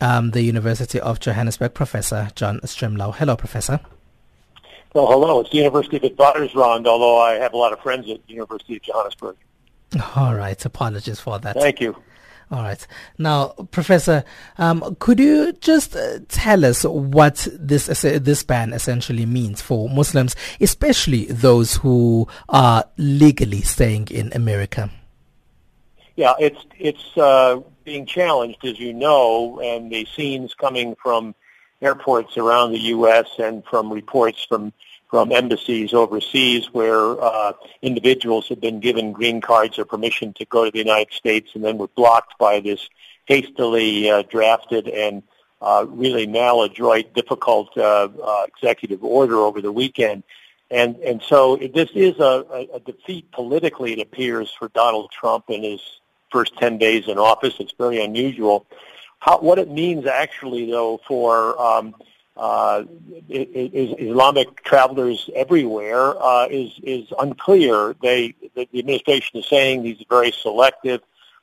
um, 0.00 0.30
the 0.30 0.42
University 0.42 1.00
of 1.00 1.20
Johannesburg, 1.20 1.74
Professor 1.74 2.30
John 2.34 2.60
Stremlau. 2.60 3.14
Hello, 3.14 3.36
Professor. 3.36 3.80
Well, 4.94 5.06
hello. 5.06 5.40
It's 5.40 5.50
the 5.50 5.58
University 5.58 5.96
of 5.96 6.02
Witwatersrand, 6.02 6.86
although 6.86 7.18
I 7.18 7.34
have 7.34 7.52
a 7.52 7.56
lot 7.56 7.72
of 7.72 7.80
friends 7.80 8.10
at 8.10 8.26
the 8.26 8.32
University 8.32 8.76
of 8.76 8.82
Johannesburg. 8.82 9.36
All 10.16 10.34
right. 10.34 10.64
Apologies 10.64 11.20
for 11.20 11.38
that. 11.38 11.56
Thank 11.56 11.80
you. 11.80 11.96
All 12.50 12.62
right. 12.62 12.84
Now, 13.16 13.48
Professor, 13.70 14.24
um, 14.58 14.96
could 14.98 15.20
you 15.20 15.52
just 15.52 15.94
uh, 15.94 16.18
tell 16.28 16.64
us 16.64 16.82
what 16.82 17.46
this 17.52 17.86
this 17.86 18.42
ban 18.42 18.72
essentially 18.72 19.24
means 19.24 19.62
for 19.62 19.88
Muslims, 19.88 20.34
especially 20.60 21.26
those 21.26 21.76
who 21.76 22.26
are 22.48 22.84
legally 22.96 23.60
staying 23.62 24.08
in 24.10 24.32
America? 24.32 24.90
Yeah, 26.16 26.34
it's 26.40 26.58
it's 26.76 27.16
uh, 27.16 27.60
being 27.90 28.06
challenged, 28.06 28.64
as 28.64 28.78
you 28.78 28.94
know, 28.94 29.60
and 29.60 29.90
the 29.90 30.06
scenes 30.14 30.54
coming 30.54 30.94
from 31.02 31.34
airports 31.82 32.36
around 32.36 32.70
the 32.70 32.78
U.S. 32.94 33.26
and 33.40 33.64
from 33.64 33.92
reports 33.92 34.46
from 34.48 34.72
from 35.08 35.32
embassies 35.32 35.92
overseas 35.92 36.66
where 36.72 37.20
uh, 37.20 37.52
individuals 37.82 38.48
have 38.48 38.60
been 38.60 38.78
given 38.78 39.10
green 39.10 39.40
cards 39.40 39.76
or 39.76 39.84
permission 39.84 40.32
to 40.34 40.44
go 40.44 40.64
to 40.64 40.70
the 40.70 40.78
United 40.78 41.12
States 41.12 41.50
and 41.54 41.64
then 41.64 41.78
were 41.78 41.88
blocked 41.96 42.38
by 42.38 42.60
this 42.60 42.88
hastily 43.24 44.08
uh, 44.08 44.22
drafted 44.22 44.86
and 44.86 45.24
uh, 45.60 45.84
really 45.88 46.28
maladroit, 46.28 47.12
difficult 47.12 47.76
uh, 47.76 48.08
uh, 48.22 48.46
executive 48.46 49.02
order 49.02 49.38
over 49.38 49.60
the 49.60 49.72
weekend. 49.72 50.22
And 50.70 50.94
and 50.98 51.20
so 51.20 51.56
this 51.56 51.90
is 51.96 52.20
a, 52.20 52.68
a 52.72 52.78
defeat 52.78 53.32
politically, 53.32 53.94
it 53.94 53.98
appears, 53.98 54.54
for 54.56 54.68
Donald 54.68 55.10
Trump 55.10 55.46
and 55.48 55.64
his 55.64 55.80
first 56.30 56.56
10 56.58 56.78
days 56.78 57.08
in 57.08 57.18
office. 57.18 57.54
It's 57.60 57.72
very 57.78 58.02
unusual. 58.02 58.66
How, 59.18 59.38
what 59.38 59.58
it 59.58 59.70
means 59.70 60.06
actually, 60.06 60.70
though, 60.70 61.00
for 61.06 61.60
um, 61.60 61.94
uh, 62.36 62.84
Islamic 63.28 64.62
travelers 64.64 65.28
everywhere 65.34 66.20
uh, 66.22 66.46
is 66.50 66.72
is 66.82 67.06
unclear. 67.18 67.94
They 68.00 68.34
the, 68.54 68.66
administration 68.74 69.40
is 69.40 69.46
saying 69.46 69.82
these 69.82 70.00
are 70.00 70.06
very 70.08 70.32
selective, 70.32 71.02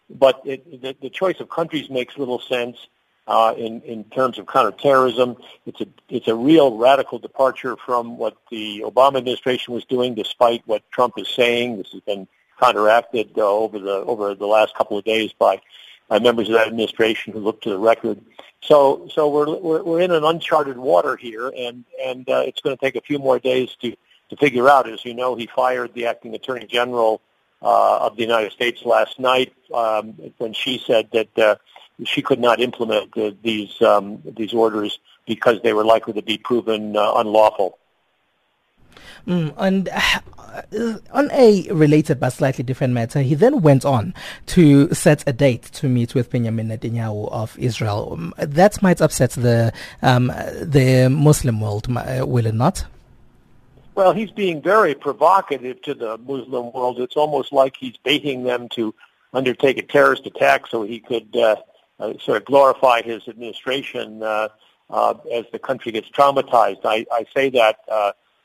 but 0.10 0.42
it, 0.44 0.82
the, 0.82 0.96
the, 1.00 1.12
choice 1.12 1.40
of 1.40 1.50
countries 1.50 1.92
makes 1.92 2.18
little 2.18 2.40
sense 2.40 2.88
uh, 3.28 3.54
in 3.56 3.82
in 3.82 4.06
terms 4.06 4.40
of 4.40 4.48
counterterrorism. 4.48 5.38
It's 5.68 5.82
a 5.82 5.88
it's 6.10 6.28
a 6.28 6.36
real 6.36 6.76
radical 6.78 7.20
departure 7.20 7.76
from 7.76 8.18
what 8.18 8.36
the 8.50 8.82
Obama 8.84 9.18
administration 9.18 9.76
was 9.76 9.86
doing, 9.86 10.16
despite 10.16 10.64
what 10.66 10.90
Trump 10.90 11.14
is 11.18 11.30
saying. 11.30 11.78
This 11.78 11.92
has 11.92 12.02
been 12.02 12.28
counteracted 12.60 13.32
uh, 13.38 13.42
over 13.42 13.80
the 13.80 13.96
over 14.06 14.36
the 14.36 14.48
last 14.48 14.76
couple 14.76 14.98
of 14.98 15.06
days 15.06 15.32
by 15.34 15.62
by 16.08 16.20
members 16.20 16.48
of 16.48 16.56
that 16.56 16.68
administration 16.68 17.34
who 17.34 17.40
looked 17.40 17.64
to 17.64 17.70
the 17.70 17.78
record. 17.78 18.20
So 18.62 19.08
so 19.14 19.30
we're 19.30 19.58
we're, 19.58 19.84
we're 19.84 20.02
in 20.02 20.12
an 20.12 20.24
uncharted 20.24 20.78
water 20.78 21.16
here, 21.16 21.52
and 21.56 21.86
and 22.04 22.28
uh, 22.30 22.44
it's 22.46 22.62
going 22.62 22.76
to 22.76 22.80
take 22.80 22.96
a 22.96 23.02
few 23.02 23.20
more 23.20 23.40
days 23.40 23.76
to 23.82 23.96
to 24.30 24.36
figure 24.38 24.70
out. 24.70 24.90
As 24.90 25.06
you 25.06 25.14
know, 25.14 25.36
he 25.36 25.48
fired 25.48 25.94
the 25.94 26.08
acting 26.08 26.36
attorney 26.36 26.66
general 26.66 27.22
uh, 27.62 27.98
of 28.00 28.16
the 28.16 28.24
United 28.24 28.52
States 28.52 28.84
last 28.86 29.20
night 29.20 29.54
um, 29.74 30.14
when 30.38 30.54
she 30.54 30.78
said 30.86 31.10
that 31.12 31.40
uh, 31.40 31.56
she 32.06 32.22
could 32.22 32.40
not 32.40 32.60
implement 32.60 33.18
uh, 33.18 33.32
these 33.44 33.82
um, 33.82 34.22
these 34.26 34.54
orders 34.54 35.00
because 35.26 35.62
they 35.62 35.74
were 35.74 35.86
likely 35.86 36.14
to 36.14 36.22
be 36.22 36.38
proven 36.38 36.96
uh, 36.96 37.14
unlawful. 37.16 37.78
Mm, 39.28 39.54
and 39.58 39.90
uh, 39.90 41.00
on 41.12 41.30
a 41.32 41.68
related 41.72 42.20
but 42.20 42.32
slightly 42.32 42.64
different 42.64 42.94
matter, 42.94 43.22
he 43.22 43.36
then 43.36 43.62
went 43.62 43.86
on 43.86 44.14
to 44.48 44.94
set 44.94 45.24
a 45.28 45.34
date 45.34 45.64
to 45.64 45.88
meet 45.88 46.16
with 46.16 46.30
Benjamin 46.30 46.70
Netanyahu 46.70 47.32
of 47.32 47.58
Israel. 47.60 48.10
Um, 48.14 48.34
that 48.38 48.82
might 48.82 49.02
upset 49.02 49.32
the 49.32 49.74
um, 50.02 50.28
the 50.62 51.10
Muslim 51.10 51.62
world, 51.62 51.88
uh, 51.90 52.26
will 52.26 52.46
it 52.46 52.56
not? 52.56 52.86
Well, 53.96 54.14
he's 54.14 54.30
being 54.30 54.62
very 54.62 54.94
provocative 54.94 55.82
to 55.82 55.96
the 55.96 56.20
Muslim 56.20 56.72
world. 56.72 57.00
It's 57.00 57.16
almost 57.16 57.52
like 57.52 57.76
he's 57.76 57.98
baiting 57.98 58.44
them 58.44 58.70
to 58.70 58.94
undertake 59.34 59.78
a 59.80 59.82
terrorist 59.82 60.26
attack 60.28 60.68
so 60.68 60.84
he 60.84 61.00
could 61.00 61.36
uh, 61.36 61.56
uh, 62.00 62.14
sort 62.20 62.38
of 62.38 62.46
glorify 62.46 63.02
his 63.02 63.28
administration 63.28 64.22
uh, 64.22 64.50
uh, 64.92 65.16
as 65.34 65.46
the 65.52 65.60
country 65.60 65.92
gets 65.92 66.10
traumatized. 66.10 66.82
I, 66.86 67.08
I 67.12 67.26
say 67.36 67.50
that 67.50 67.80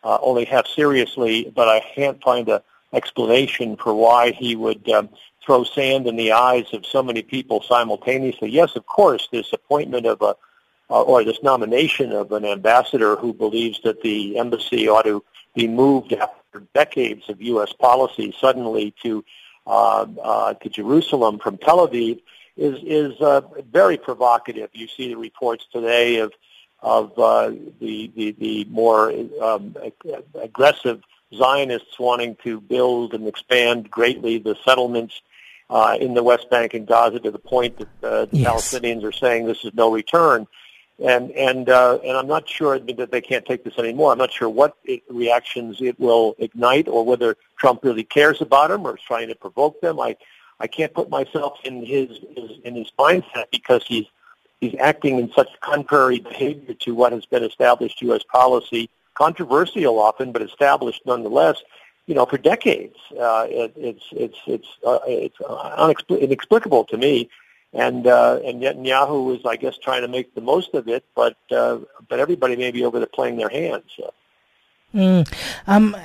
uh, 0.05 0.19
only 0.21 0.45
half 0.45 0.67
seriously, 0.67 1.53
but 1.55 1.69
I 1.69 1.81
can't 1.95 2.23
find 2.23 2.49
an 2.49 2.61
explanation 2.93 3.77
for 3.77 3.95
why 3.95 4.33
he 4.33 4.57
would 4.57 4.89
um, 4.91 5.09
throw 5.45 5.65
sand 5.65 6.07
in 6.07 6.17
the 6.17 6.33
eyes 6.33 6.67
of 6.73 6.87
so 6.87 7.03
many 7.03 7.23
people 7.23 7.63
simultaneously. 7.63 8.51
Yes, 8.51 8.77
of 8.77 8.87
course, 8.87 9.29
this 9.33 9.53
appointment 9.53 10.07
of 10.07 10.23
a 10.23 10.35
uh, 10.91 11.03
or 11.03 11.25
this 11.25 11.43
nomination 11.43 12.13
of 12.13 12.33
an 12.33 12.45
ambassador 12.45 13.17
who 13.17 13.33
believes 13.33 13.81
that 13.83 14.03
the 14.03 14.37
embassy 14.39 14.89
ought 14.89 15.05
to 15.05 15.25
be 15.55 15.67
moved 15.67 16.13
after 16.13 16.61
decades 16.75 17.31
of 17.31 17.41
U.S. 17.41 17.73
policy 17.73 18.35
suddenly 18.39 18.95
to 19.03 19.25
uh, 19.67 20.07
uh, 20.23 20.55
to 20.55 20.69
Jerusalem 20.69 21.39
from 21.39 21.57
Tel 21.57 21.87
Aviv 21.87 22.21
is 22.57 22.79
is 22.85 23.19
uh, 23.21 23.41
very 23.71 23.97
provocative. 23.97 24.69
You 24.75 24.87
see 24.87 25.09
the 25.09 25.17
reports 25.17 25.67
today 25.73 26.19
of 26.19 26.33
of 26.83 27.17
uh, 27.19 27.51
the, 27.81 28.11
the, 28.17 28.33
the 28.33 28.65
more 28.65 29.13
um, 29.41 29.77
aggressive 30.35 31.03
Zionists 31.35 31.99
wanting 31.99 32.37
to 32.45 32.61
build 32.61 33.15
and 33.15 33.27
expand 33.27 33.91
greatly 33.91 34.39
the 34.39 34.57
settlements 34.65 35.23
uh, 35.71 35.97
in 35.99 36.15
the 36.15 36.23
West 36.23 36.51
Bank 36.51 36.75
and 36.75 36.87
Gaza 36.87 37.21
to 37.21 37.31
the 37.31 37.39
point 37.39 37.79
that 37.79 37.89
uh, 38.03 38.25
the 38.27 38.39
yes. 38.39 38.49
Palestinians 38.49 39.05
are 39.05 39.13
saying 39.13 39.47
this 39.47 39.65
is 39.65 39.73
no 39.75 39.91
return. 39.91 40.47
And 41.03 41.31
and 41.33 41.69
uh, 41.69 41.99
and 42.05 42.17
I'm 42.17 42.27
not 42.27 42.49
sure 42.49 42.79
that 42.79 43.11
they 43.11 43.23
can't 43.23 43.47
take 43.47 43.65
this 43.65 43.79
anymore. 43.79 44.13
I'm 44.13 44.19
not 44.19 44.31
sure 44.31 44.49
what 44.49 44.77
it, 44.85 45.03
reactions 45.09 45.79
it 45.81 45.99
will 45.99 46.37
ignite, 46.39 46.87
or 46.87 47.05
whether 47.05 47.37
Trump 47.59 47.83
really 47.83 48.05
cares 48.05 48.41
about 48.43 48.69
them 48.69 48.87
or 48.87 48.97
is 48.97 49.03
trying 49.03 49.29
to 49.29 49.35
provoke 49.35 49.81
them. 49.81 49.99
I 49.99 50.17
I 50.61 50.67
can't 50.67 50.93
put 50.93 51.09
myself 51.09 51.59
in 51.65 51.85
his, 51.85 52.11
his 52.37 52.51
in 52.63 52.77
his 52.77 52.93
mindset 52.99 53.47
because 53.51 53.85
he's 53.87 54.05
he's 54.63 54.77
acting 54.79 55.19
in 55.19 55.31
such 55.33 55.49
contrary 55.61 56.21
behavior 56.21 56.73
to 56.73 56.95
what 56.95 57.13
has 57.13 57.27
been 57.27 57.43
established 57.43 58.01
U.S. 58.03 58.23
policy, 58.23 58.89
controversial 59.15 59.99
often, 59.99 60.31
but 60.31 60.41
established 60.41 61.03
nonetheless. 61.05 61.57
You 62.07 62.15
know, 62.15 62.27
for 62.27 62.39
decades, 62.39 62.97
uh, 63.21 63.47
it, 63.51 63.73
it's 63.77 64.05
it's 64.13 64.39
it's 64.47 64.69
uh, 64.87 65.01
it's 65.07 65.39
inexplicable 66.09 66.85
to 66.85 66.97
me. 66.97 67.29
and 67.75 68.07
uh, 68.07 68.41
and 68.45 68.63
Netanyahu 68.63 69.37
is, 69.37 69.45
I 69.45 69.57
guess, 69.57 69.79
trying 69.79 70.03
to 70.03 70.09
make 70.09 70.35
the 70.35 70.41
most 70.41 70.75
of 70.75 70.89
it, 70.89 71.05
but 71.15 71.37
uh, 71.51 71.79
but 72.09 72.19
everybody 72.21 72.57
may 72.57 72.71
be 72.71 72.85
over 72.85 72.99
there 72.99 73.15
playing 73.19 73.37
their 73.37 73.49
hands. 73.49 73.85
So. 73.97 74.15
Mm. 74.95 75.33
Um, 75.67 75.97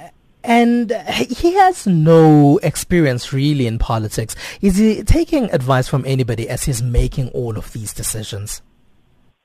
and 0.43 0.91
he 1.29 1.53
has 1.53 1.85
no 1.85 2.59
experience 2.63 3.33
really 3.33 3.67
in 3.67 3.77
politics. 3.79 4.35
Is 4.61 4.77
he 4.77 5.03
taking 5.03 5.51
advice 5.51 5.87
from 5.87 6.05
anybody 6.05 6.47
as 6.47 6.63
he's 6.63 6.81
making 6.81 7.29
all 7.29 7.57
of 7.57 7.73
these 7.73 7.93
decisions? 7.93 8.61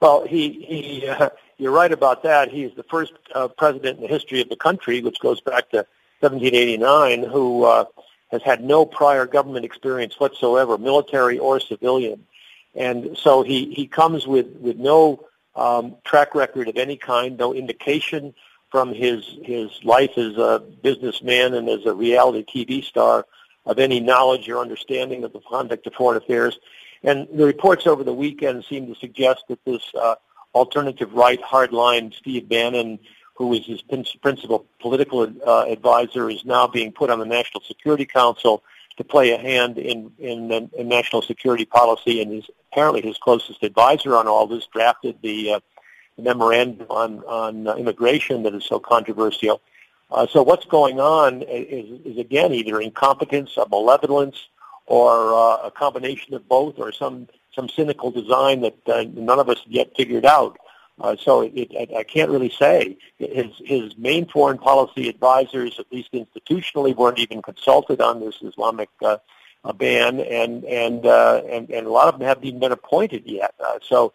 Well, 0.00 0.26
he, 0.26 0.64
he 0.68 1.08
uh, 1.08 1.30
you're 1.58 1.72
right 1.72 1.92
about 1.92 2.24
that. 2.24 2.50
He's 2.50 2.74
the 2.74 2.82
first 2.82 3.12
uh, 3.34 3.48
president 3.48 3.98
in 3.98 4.02
the 4.02 4.08
history 4.08 4.40
of 4.40 4.48
the 4.48 4.56
country, 4.56 5.00
which 5.00 5.20
goes 5.20 5.40
back 5.40 5.70
to 5.70 5.86
1789, 6.20 7.22
who 7.22 7.64
uh, 7.64 7.84
has 8.32 8.42
had 8.42 8.64
no 8.64 8.84
prior 8.84 9.26
government 9.26 9.64
experience 9.64 10.18
whatsoever, 10.18 10.78
military 10.78 11.38
or 11.38 11.60
civilian. 11.60 12.26
And 12.74 13.16
so 13.16 13.42
he, 13.42 13.72
he 13.72 13.86
comes 13.86 14.26
with, 14.26 14.46
with 14.56 14.76
no 14.76 15.24
um, 15.54 15.96
track 16.04 16.34
record 16.34 16.68
of 16.68 16.76
any 16.76 16.96
kind, 16.96 17.36
no 17.36 17.54
indication 17.54 18.34
from 18.72 18.92
his 18.94 19.36
his 19.44 19.70
life 19.84 20.16
as 20.16 20.34
a 20.38 20.64
businessman 20.82 21.52
and 21.52 21.68
as 21.68 21.84
a 21.84 21.94
reality 21.94 22.42
TV 22.42 22.82
star 22.82 23.26
of 23.66 23.78
any 23.78 24.00
knowledge 24.00 24.48
or 24.48 24.58
understanding 24.58 25.22
of 25.22 25.32
the 25.34 25.40
conduct 25.40 25.86
of 25.86 25.92
foreign 25.92 26.16
affairs. 26.16 26.58
And 27.04 27.28
the 27.32 27.44
reports 27.44 27.86
over 27.86 28.02
the 28.02 28.14
weekend 28.14 28.64
seem 28.64 28.86
to 28.86 28.98
suggest 28.98 29.44
that 29.48 29.62
this 29.66 29.82
uh, 29.94 30.14
alternative 30.54 31.12
right 31.12 31.40
hardline 31.42 32.14
Steve 32.14 32.48
Bannon, 32.48 32.98
who 33.34 33.48
was 33.48 33.64
his 33.66 33.82
principal 34.22 34.64
political 34.80 35.30
uh, 35.46 35.64
advisor, 35.66 36.30
is 36.30 36.44
now 36.46 36.66
being 36.66 36.92
put 36.92 37.10
on 37.10 37.18
the 37.18 37.26
National 37.26 37.62
Security 37.62 38.06
Council 38.06 38.62
to 38.96 39.04
play 39.04 39.32
a 39.32 39.38
hand 39.38 39.76
in 39.76 40.10
in, 40.18 40.70
in 40.76 40.88
national 40.88 41.20
security 41.20 41.66
policy, 41.66 42.22
and 42.22 42.32
is 42.32 42.46
apparently 42.72 43.02
his 43.02 43.18
closest 43.18 43.62
advisor 43.62 44.16
on 44.16 44.26
all 44.26 44.46
this 44.46 44.66
drafted 44.72 45.18
the 45.22 45.54
uh, 45.54 45.60
memorandum 46.18 46.86
on, 46.90 47.20
on 47.24 47.66
uh, 47.66 47.74
immigration 47.74 48.42
that 48.42 48.54
is 48.54 48.64
so 48.64 48.78
controversial. 48.78 49.60
Uh, 50.10 50.26
so 50.26 50.42
what's 50.42 50.66
going 50.66 51.00
on 51.00 51.42
is, 51.42 52.00
is, 52.04 52.18
again 52.18 52.52
either 52.52 52.80
incompetence, 52.80 53.56
a 53.56 53.66
malevolence, 53.68 54.48
or 54.86 55.32
uh, 55.32 55.66
a 55.66 55.70
combination 55.70 56.34
of 56.34 56.46
both, 56.48 56.78
or 56.78 56.92
some 56.92 57.28
some 57.54 57.68
cynical 57.68 58.10
design 58.10 58.60
that 58.60 58.76
uh, 58.88 59.04
none 59.14 59.38
of 59.38 59.48
us 59.48 59.58
yet 59.66 59.90
figured 59.96 60.26
out. 60.26 60.58
Uh, 61.00 61.16
so 61.18 61.40
it, 61.40 61.52
it, 61.54 61.94
I 61.94 62.02
can't 62.02 62.30
really 62.30 62.50
say. 62.50 62.98
His 63.18 63.46
his 63.64 63.96
main 63.96 64.26
foreign 64.26 64.58
policy 64.58 65.08
advisors, 65.08 65.78
at 65.78 65.90
least 65.90 66.12
institutionally, 66.12 66.94
weren't 66.94 67.18
even 67.18 67.40
consulted 67.40 68.02
on 68.02 68.20
this 68.20 68.36
Islamic 68.42 68.90
uh, 69.02 69.16
ban, 69.76 70.20
and 70.20 70.64
and, 70.64 71.06
and 71.06 71.70
and 71.70 71.86
a 71.86 71.90
lot 71.90 72.12
of 72.12 72.18
them 72.18 72.28
haven't 72.28 72.44
even 72.44 72.60
been 72.60 72.72
appointed 72.72 73.22
yet. 73.24 73.54
so 73.80 74.12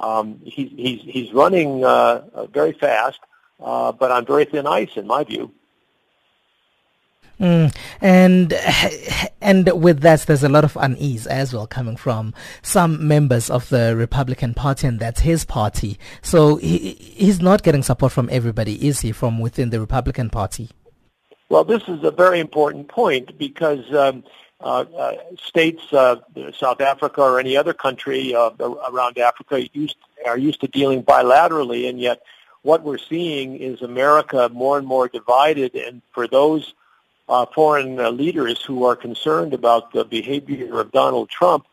um, 0.00 0.40
he, 0.44 0.66
he's 0.66 1.00
he's 1.02 1.32
running 1.32 1.84
uh, 1.84 2.22
uh, 2.34 2.46
very 2.46 2.72
fast, 2.72 3.20
uh, 3.62 3.92
but 3.92 4.10
on 4.10 4.26
very 4.26 4.44
thin 4.44 4.66
ice, 4.66 4.96
in 4.96 5.06
my 5.06 5.24
view. 5.24 5.52
Mm, 7.38 7.74
and 8.02 8.52
and 9.40 9.82
with 9.82 10.00
that, 10.00 10.20
there's 10.20 10.44
a 10.44 10.48
lot 10.48 10.64
of 10.64 10.76
unease 10.78 11.26
as 11.26 11.54
well 11.54 11.66
coming 11.66 11.96
from 11.96 12.34
some 12.62 13.06
members 13.06 13.48
of 13.48 13.68
the 13.70 13.96
Republican 13.96 14.52
Party, 14.52 14.86
and 14.86 15.00
that's 15.00 15.20
his 15.20 15.44
party. 15.44 15.98
So 16.20 16.56
he, 16.56 16.92
he's 16.94 17.40
not 17.40 17.62
getting 17.62 17.82
support 17.82 18.12
from 18.12 18.28
everybody, 18.30 18.86
is 18.86 19.00
he? 19.00 19.12
From 19.12 19.38
within 19.38 19.70
the 19.70 19.80
Republican 19.80 20.28
Party? 20.28 20.68
Well, 21.48 21.64
this 21.64 21.82
is 21.88 22.04
a 22.04 22.10
very 22.10 22.40
important 22.40 22.88
point 22.88 23.36
because 23.38 23.84
um, 23.94 24.22
states, 25.36 25.82
uh, 25.92 26.16
South 26.52 26.80
Africa 26.80 27.22
or 27.22 27.40
any 27.40 27.56
other 27.56 27.72
country 27.72 28.34
uh, 28.34 28.50
around 28.90 29.18
Africa, 29.18 29.66
used, 29.72 29.96
are 30.26 30.38
used 30.38 30.60
to 30.60 30.68
dealing 30.68 31.02
bilaterally, 31.02 31.88
and 31.88 31.98
yet 32.00 32.22
what 32.62 32.82
we're 32.82 32.98
seeing 32.98 33.56
is 33.56 33.82
America 33.82 34.50
more 34.52 34.78
and 34.78 34.86
more 34.86 35.08
divided. 35.08 35.74
And 35.74 36.02
for 36.12 36.28
those 36.28 36.74
uh, 37.28 37.46
foreign 37.54 37.98
uh, 37.98 38.10
leaders 38.10 38.62
who 38.62 38.84
are 38.84 38.96
concerned 38.96 39.54
about 39.54 39.92
the 39.92 40.04
behavior 40.04 40.80
of 40.80 40.92
Donald 40.92 41.30
Trump, 41.30 41.66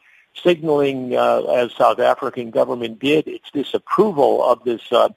signaling, 0.43 1.15
uh, 1.15 1.41
as 1.41 1.73
South 1.73 1.99
African 1.99 2.51
government 2.51 2.99
did, 2.99 3.27
its 3.27 3.49
disapproval 3.51 4.43
of 4.43 4.63
this 4.63 4.81
uh, 4.91 5.09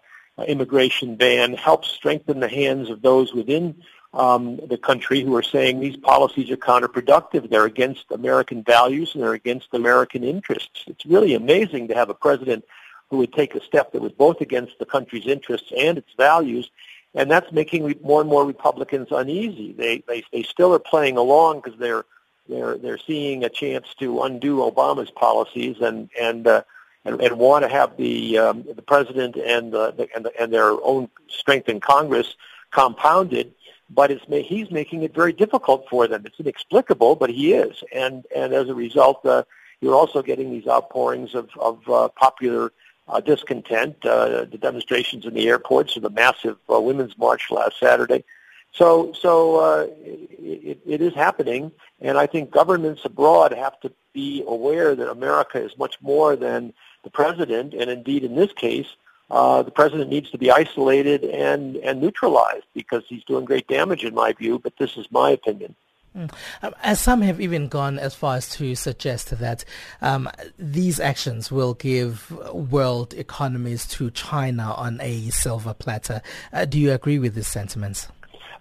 immigration 0.49 1.17
ban 1.17 1.55
helps 1.55 1.89
strengthen 1.89 2.41
the 2.41 2.49
hands 2.49 2.89
of 2.89 3.03
those 3.03 3.33
within 3.33 3.83
um, 4.12 4.57
the 4.68 4.79
country 4.79 5.20
who 5.20 5.37
are 5.37 5.42
saying 5.42 5.79
these 5.79 5.96
policies 5.96 6.51
are 6.51 6.57
counterproductive. 6.57 7.49
They're 7.49 7.64
against 7.64 8.11
American 8.11 8.62
values 8.62 9.14
and 9.14 9.23
they're 9.23 9.35
against 9.35 9.68
American 9.73 10.25
interests. 10.25 10.85
It's 10.87 11.07
really 11.07 11.35
amazing 11.35 11.88
to 11.88 11.94
have 11.94 12.11
a 12.11 12.14
president 12.14 12.64
who 13.09 13.18
would 13.18 13.33
take 13.33 13.55
a 13.55 13.62
step 13.62 13.92
that 13.92 14.03
was 14.03 14.12
both 14.12 14.40
against 14.40 14.79
the 14.79 14.87
country's 14.87 15.27
interests 15.27 15.73
and 15.77 15.99
its 15.99 16.12
values, 16.16 16.70
and 17.14 17.31
that's 17.31 17.51
making 17.53 17.94
more 18.03 18.20
and 18.20 18.31
more 18.31 18.46
Republicans 18.46 19.09
uneasy. 19.11 19.73
They 19.73 20.03
they, 20.07 20.23
they 20.33 20.42
still 20.42 20.73
are 20.75 20.81
playing 20.81 21.16
along 21.16 21.61
because 21.61 21.79
they're 21.79 22.05
they're 22.49 22.79
they're 22.79 22.99
seeing 22.99 23.44
a 23.44 23.49
chance 23.49 23.94
to 23.99 24.23
undo 24.23 24.59
Obama's 24.59 25.11
policies 25.11 25.81
and 25.81 26.09
and 26.20 26.46
uh, 26.46 26.62
and, 27.05 27.20
and 27.20 27.38
want 27.38 27.64
to 27.64 27.68
have 27.68 27.96
the 27.96 28.38
um, 28.38 28.64
the 28.75 28.83
president 28.83 29.37
and 29.37 29.73
the, 29.73 29.92
the, 29.92 30.09
and, 30.14 30.25
the, 30.25 30.40
and 30.40 30.53
their 30.53 30.70
own 30.85 31.09
strength 31.29 31.68
in 31.68 31.81
Congress 31.81 32.37
compounded 32.70 33.53
but 33.92 34.11
it's 34.11 34.24
he's 34.46 34.70
making 34.70 35.03
it 35.03 35.14
very 35.14 35.33
difficult 35.33 35.87
for 35.88 36.07
them. 36.07 36.24
It's 36.24 36.38
inexplicable, 36.38 37.16
but 37.16 37.31
he 37.31 37.53
is, 37.55 37.83
and 37.92 38.24
and 38.35 38.53
as 38.53 38.68
a 38.68 38.74
result, 38.74 39.24
uh, 39.26 39.44
you're 39.81 39.94
also 39.94 40.22
getting 40.22 40.50
these 40.50 40.66
outpourings 40.66 41.35
of 41.35 41.50
of 41.59 41.88
uh, 41.88 42.09
popular 42.09 42.72
uh, 43.09 43.20
discontent, 43.20 43.96
uh, 44.07 44.44
the 44.44 44.59
demonstrations 44.59 45.24
in 45.24 45.35
the 45.35 45.48
airports, 45.48 45.96
or 45.96 46.00
the 46.00 46.11
massive 46.11 46.57
uh, 46.72 46.81
women's 46.81 47.18
march 47.18 47.50
last 47.50 47.79
Saturday. 47.79 48.24
So 48.72 49.12
so 49.12 49.57
uh, 49.57 49.87
it, 50.00 50.79
it 50.87 51.00
is 51.00 51.14
happening, 51.14 51.72
and 52.00 52.16
I 52.16 52.26
think 52.26 52.50
governments 52.50 53.05
abroad 53.05 53.53
have 53.53 53.81
to 53.81 53.92
be 54.12 54.44
aware 54.46 54.94
that 54.94 55.11
America 55.11 55.61
is 55.62 55.76
much 55.76 56.00
more 56.00 56.37
than 56.37 56.72
the 57.03 57.11
president, 57.11 57.74
and 57.74 57.90
indeed 57.90 58.22
in 58.22 58.37
this 58.37 58.53
case 58.53 58.87
uh, 59.31 59.62
the 59.62 59.71
president 59.71 60.11
needs 60.11 60.31
to 60.31 60.38
be 60.38 60.51
isolated 60.51 61.25
and, 61.25 61.77
and 61.77 62.01
neutralized 62.01 62.66
because 62.75 63.03
he's 63.09 63.25
doing 63.25 63.45
great 63.45 63.69
damage 63.69 64.05
in 64.05 64.14
my 64.14 64.33
view, 64.33 64.59
but 64.59 64.73
this 64.79 64.97
is 64.97 65.07
my 65.11 65.31
opinion. 65.31 65.75
Mm. 66.16 66.33
Um, 66.62 66.75
as 66.83 66.99
some 66.99 67.23
have 67.23 67.40
even 67.40 67.69
gone 67.69 67.99
as 67.99 68.14
far 68.14 68.37
as 68.37 68.49
to 68.57 68.75
suggest 68.75 69.38
that 69.38 69.64
um, 70.03 70.29
these 70.59 70.99
actions 70.99 71.53
will 71.53 71.75
give 71.75 72.31
world 72.53 73.14
economies 73.14 73.87
to 73.88 74.11
China 74.11 74.75
on 74.77 75.01
a 75.01 75.31
silver 75.31 75.73
platter. 75.73 76.21
Uh, 76.53 76.64
do 76.64 76.81
you 76.81 76.93
agree 76.93 77.21
with 77.21 77.37
these 77.37 77.47
sentiments? 77.47 78.09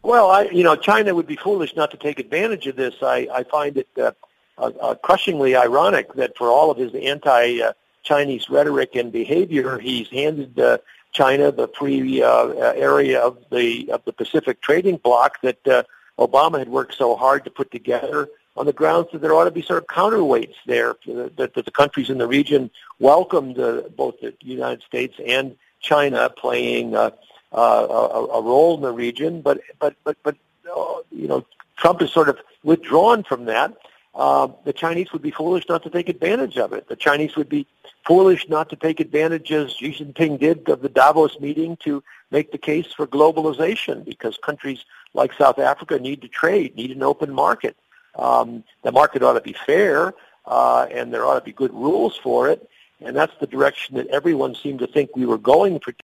Well, 0.03 0.29
I, 0.29 0.43
you 0.43 0.63
know, 0.63 0.75
China 0.75 1.15
would 1.15 1.27
be 1.27 1.35
foolish 1.35 1.75
not 1.75 1.89
to 1.91 1.97
take 1.97 2.19
advantage 2.19 2.67
of 2.67 2.75
this. 2.75 2.93
I, 3.01 3.27
I 3.33 3.43
find 3.43 3.77
it 3.77 3.87
uh, 3.97 4.11
uh, 4.59 4.95
crushingly 5.01 5.55
ironic 5.55 6.13
that 6.13 6.37
for 6.37 6.49
all 6.49 6.69
of 6.69 6.77
his 6.77 6.93
anti 6.93 7.61
uh, 7.61 7.73
Chinese 8.03 8.49
rhetoric 8.49 8.95
and 8.95 9.11
behavior, 9.11 9.77
he's 9.79 10.07
handed 10.09 10.59
uh, 10.59 10.77
China 11.11 11.51
the 11.51 11.67
free 11.67 12.21
uh, 12.21 12.47
area 12.75 13.19
of 13.19 13.37
the 13.51 13.91
of 13.91 14.03
the 14.05 14.13
Pacific 14.13 14.61
trading 14.61 14.97
bloc 14.97 15.41
that 15.41 15.67
uh, 15.67 15.83
Obama 16.17 16.59
had 16.59 16.69
worked 16.69 16.95
so 16.95 17.15
hard 17.15 17.43
to 17.45 17.49
put 17.49 17.71
together 17.71 18.29
on 18.57 18.65
the 18.65 18.73
grounds 18.73 19.07
that 19.11 19.21
there 19.21 19.33
ought 19.33 19.45
to 19.45 19.51
be 19.51 19.61
sort 19.61 19.81
of 19.81 19.87
counterweights 19.87 20.55
there, 20.65 20.95
that, 21.37 21.53
the 21.53 21.71
countries 21.71 22.09
in 22.09 22.17
the 22.17 22.27
region 22.27 22.69
welcomed 22.99 23.57
uh, 23.57 23.83
both 23.95 24.19
the 24.19 24.33
United 24.41 24.83
States 24.83 25.15
and 25.25 25.55
China 25.79 26.29
playing 26.29 26.93
uh, 26.93 27.11
uh, 27.53 27.87
a, 27.89 28.25
a 28.37 28.41
role 28.41 28.75
in 28.75 28.81
the 28.81 28.91
region. 28.91 29.41
But 29.41 29.61
but 29.79 29.95
but 30.03 30.17
but 30.23 30.35
uh, 30.75 30.95
you 31.11 31.27
know, 31.27 31.45
Trump 31.77 32.01
has 32.01 32.11
sort 32.11 32.29
of 32.29 32.37
withdrawn 32.63 33.23
from 33.23 33.45
that. 33.45 33.75
Uh, 34.15 34.47
the 34.65 34.73
Chinese 34.73 35.11
would 35.13 35.21
be 35.21 35.31
foolish 35.31 35.65
not 35.69 35.83
to 35.83 35.89
take 35.89 36.09
advantage 36.09 36.57
of 36.57 36.73
it. 36.73 36.87
The 36.87 36.95
Chinese 36.95 37.35
would 37.35 37.49
be 37.49 37.67
foolish 38.05 38.49
not 38.49 38.69
to 38.69 38.75
take 38.75 38.99
advantage, 38.99 39.51
as 39.51 39.73
Xi 39.73 39.93
Jinping 39.93 40.39
did, 40.39 40.67
of 40.67 40.81
the 40.81 40.89
Davos 40.89 41.39
meeting 41.39 41.77
to 41.83 42.03
make 42.31 42.51
the 42.51 42.57
case 42.57 42.87
for 42.91 43.05
globalization 43.07 44.03
because 44.03 44.37
countries 44.37 44.83
like 45.13 45.31
South 45.33 45.59
Africa 45.59 45.99
need 45.99 46.21
to 46.21 46.27
trade, 46.27 46.75
need 46.75 46.91
an 46.91 47.03
open 47.03 47.33
market. 47.33 47.75
Um, 48.15 48.63
the 48.83 48.91
market 48.91 49.23
ought 49.23 49.33
to 49.33 49.41
be 49.41 49.55
fair, 49.65 50.13
uh, 50.45 50.87
and 50.91 51.13
there 51.13 51.25
ought 51.25 51.39
to 51.39 51.45
be 51.45 51.53
good 51.53 51.73
rules 51.73 52.17
for 52.17 52.49
it, 52.49 52.67
and 53.01 53.15
that's 53.15 53.33
the 53.39 53.47
direction 53.47 53.95
that 53.95 54.07
everyone 54.07 54.55
seemed 54.55 54.79
to 54.79 54.87
think 54.87 55.15
we 55.15 55.25
were 55.25 55.37
going 55.37 55.79
for 55.79 55.91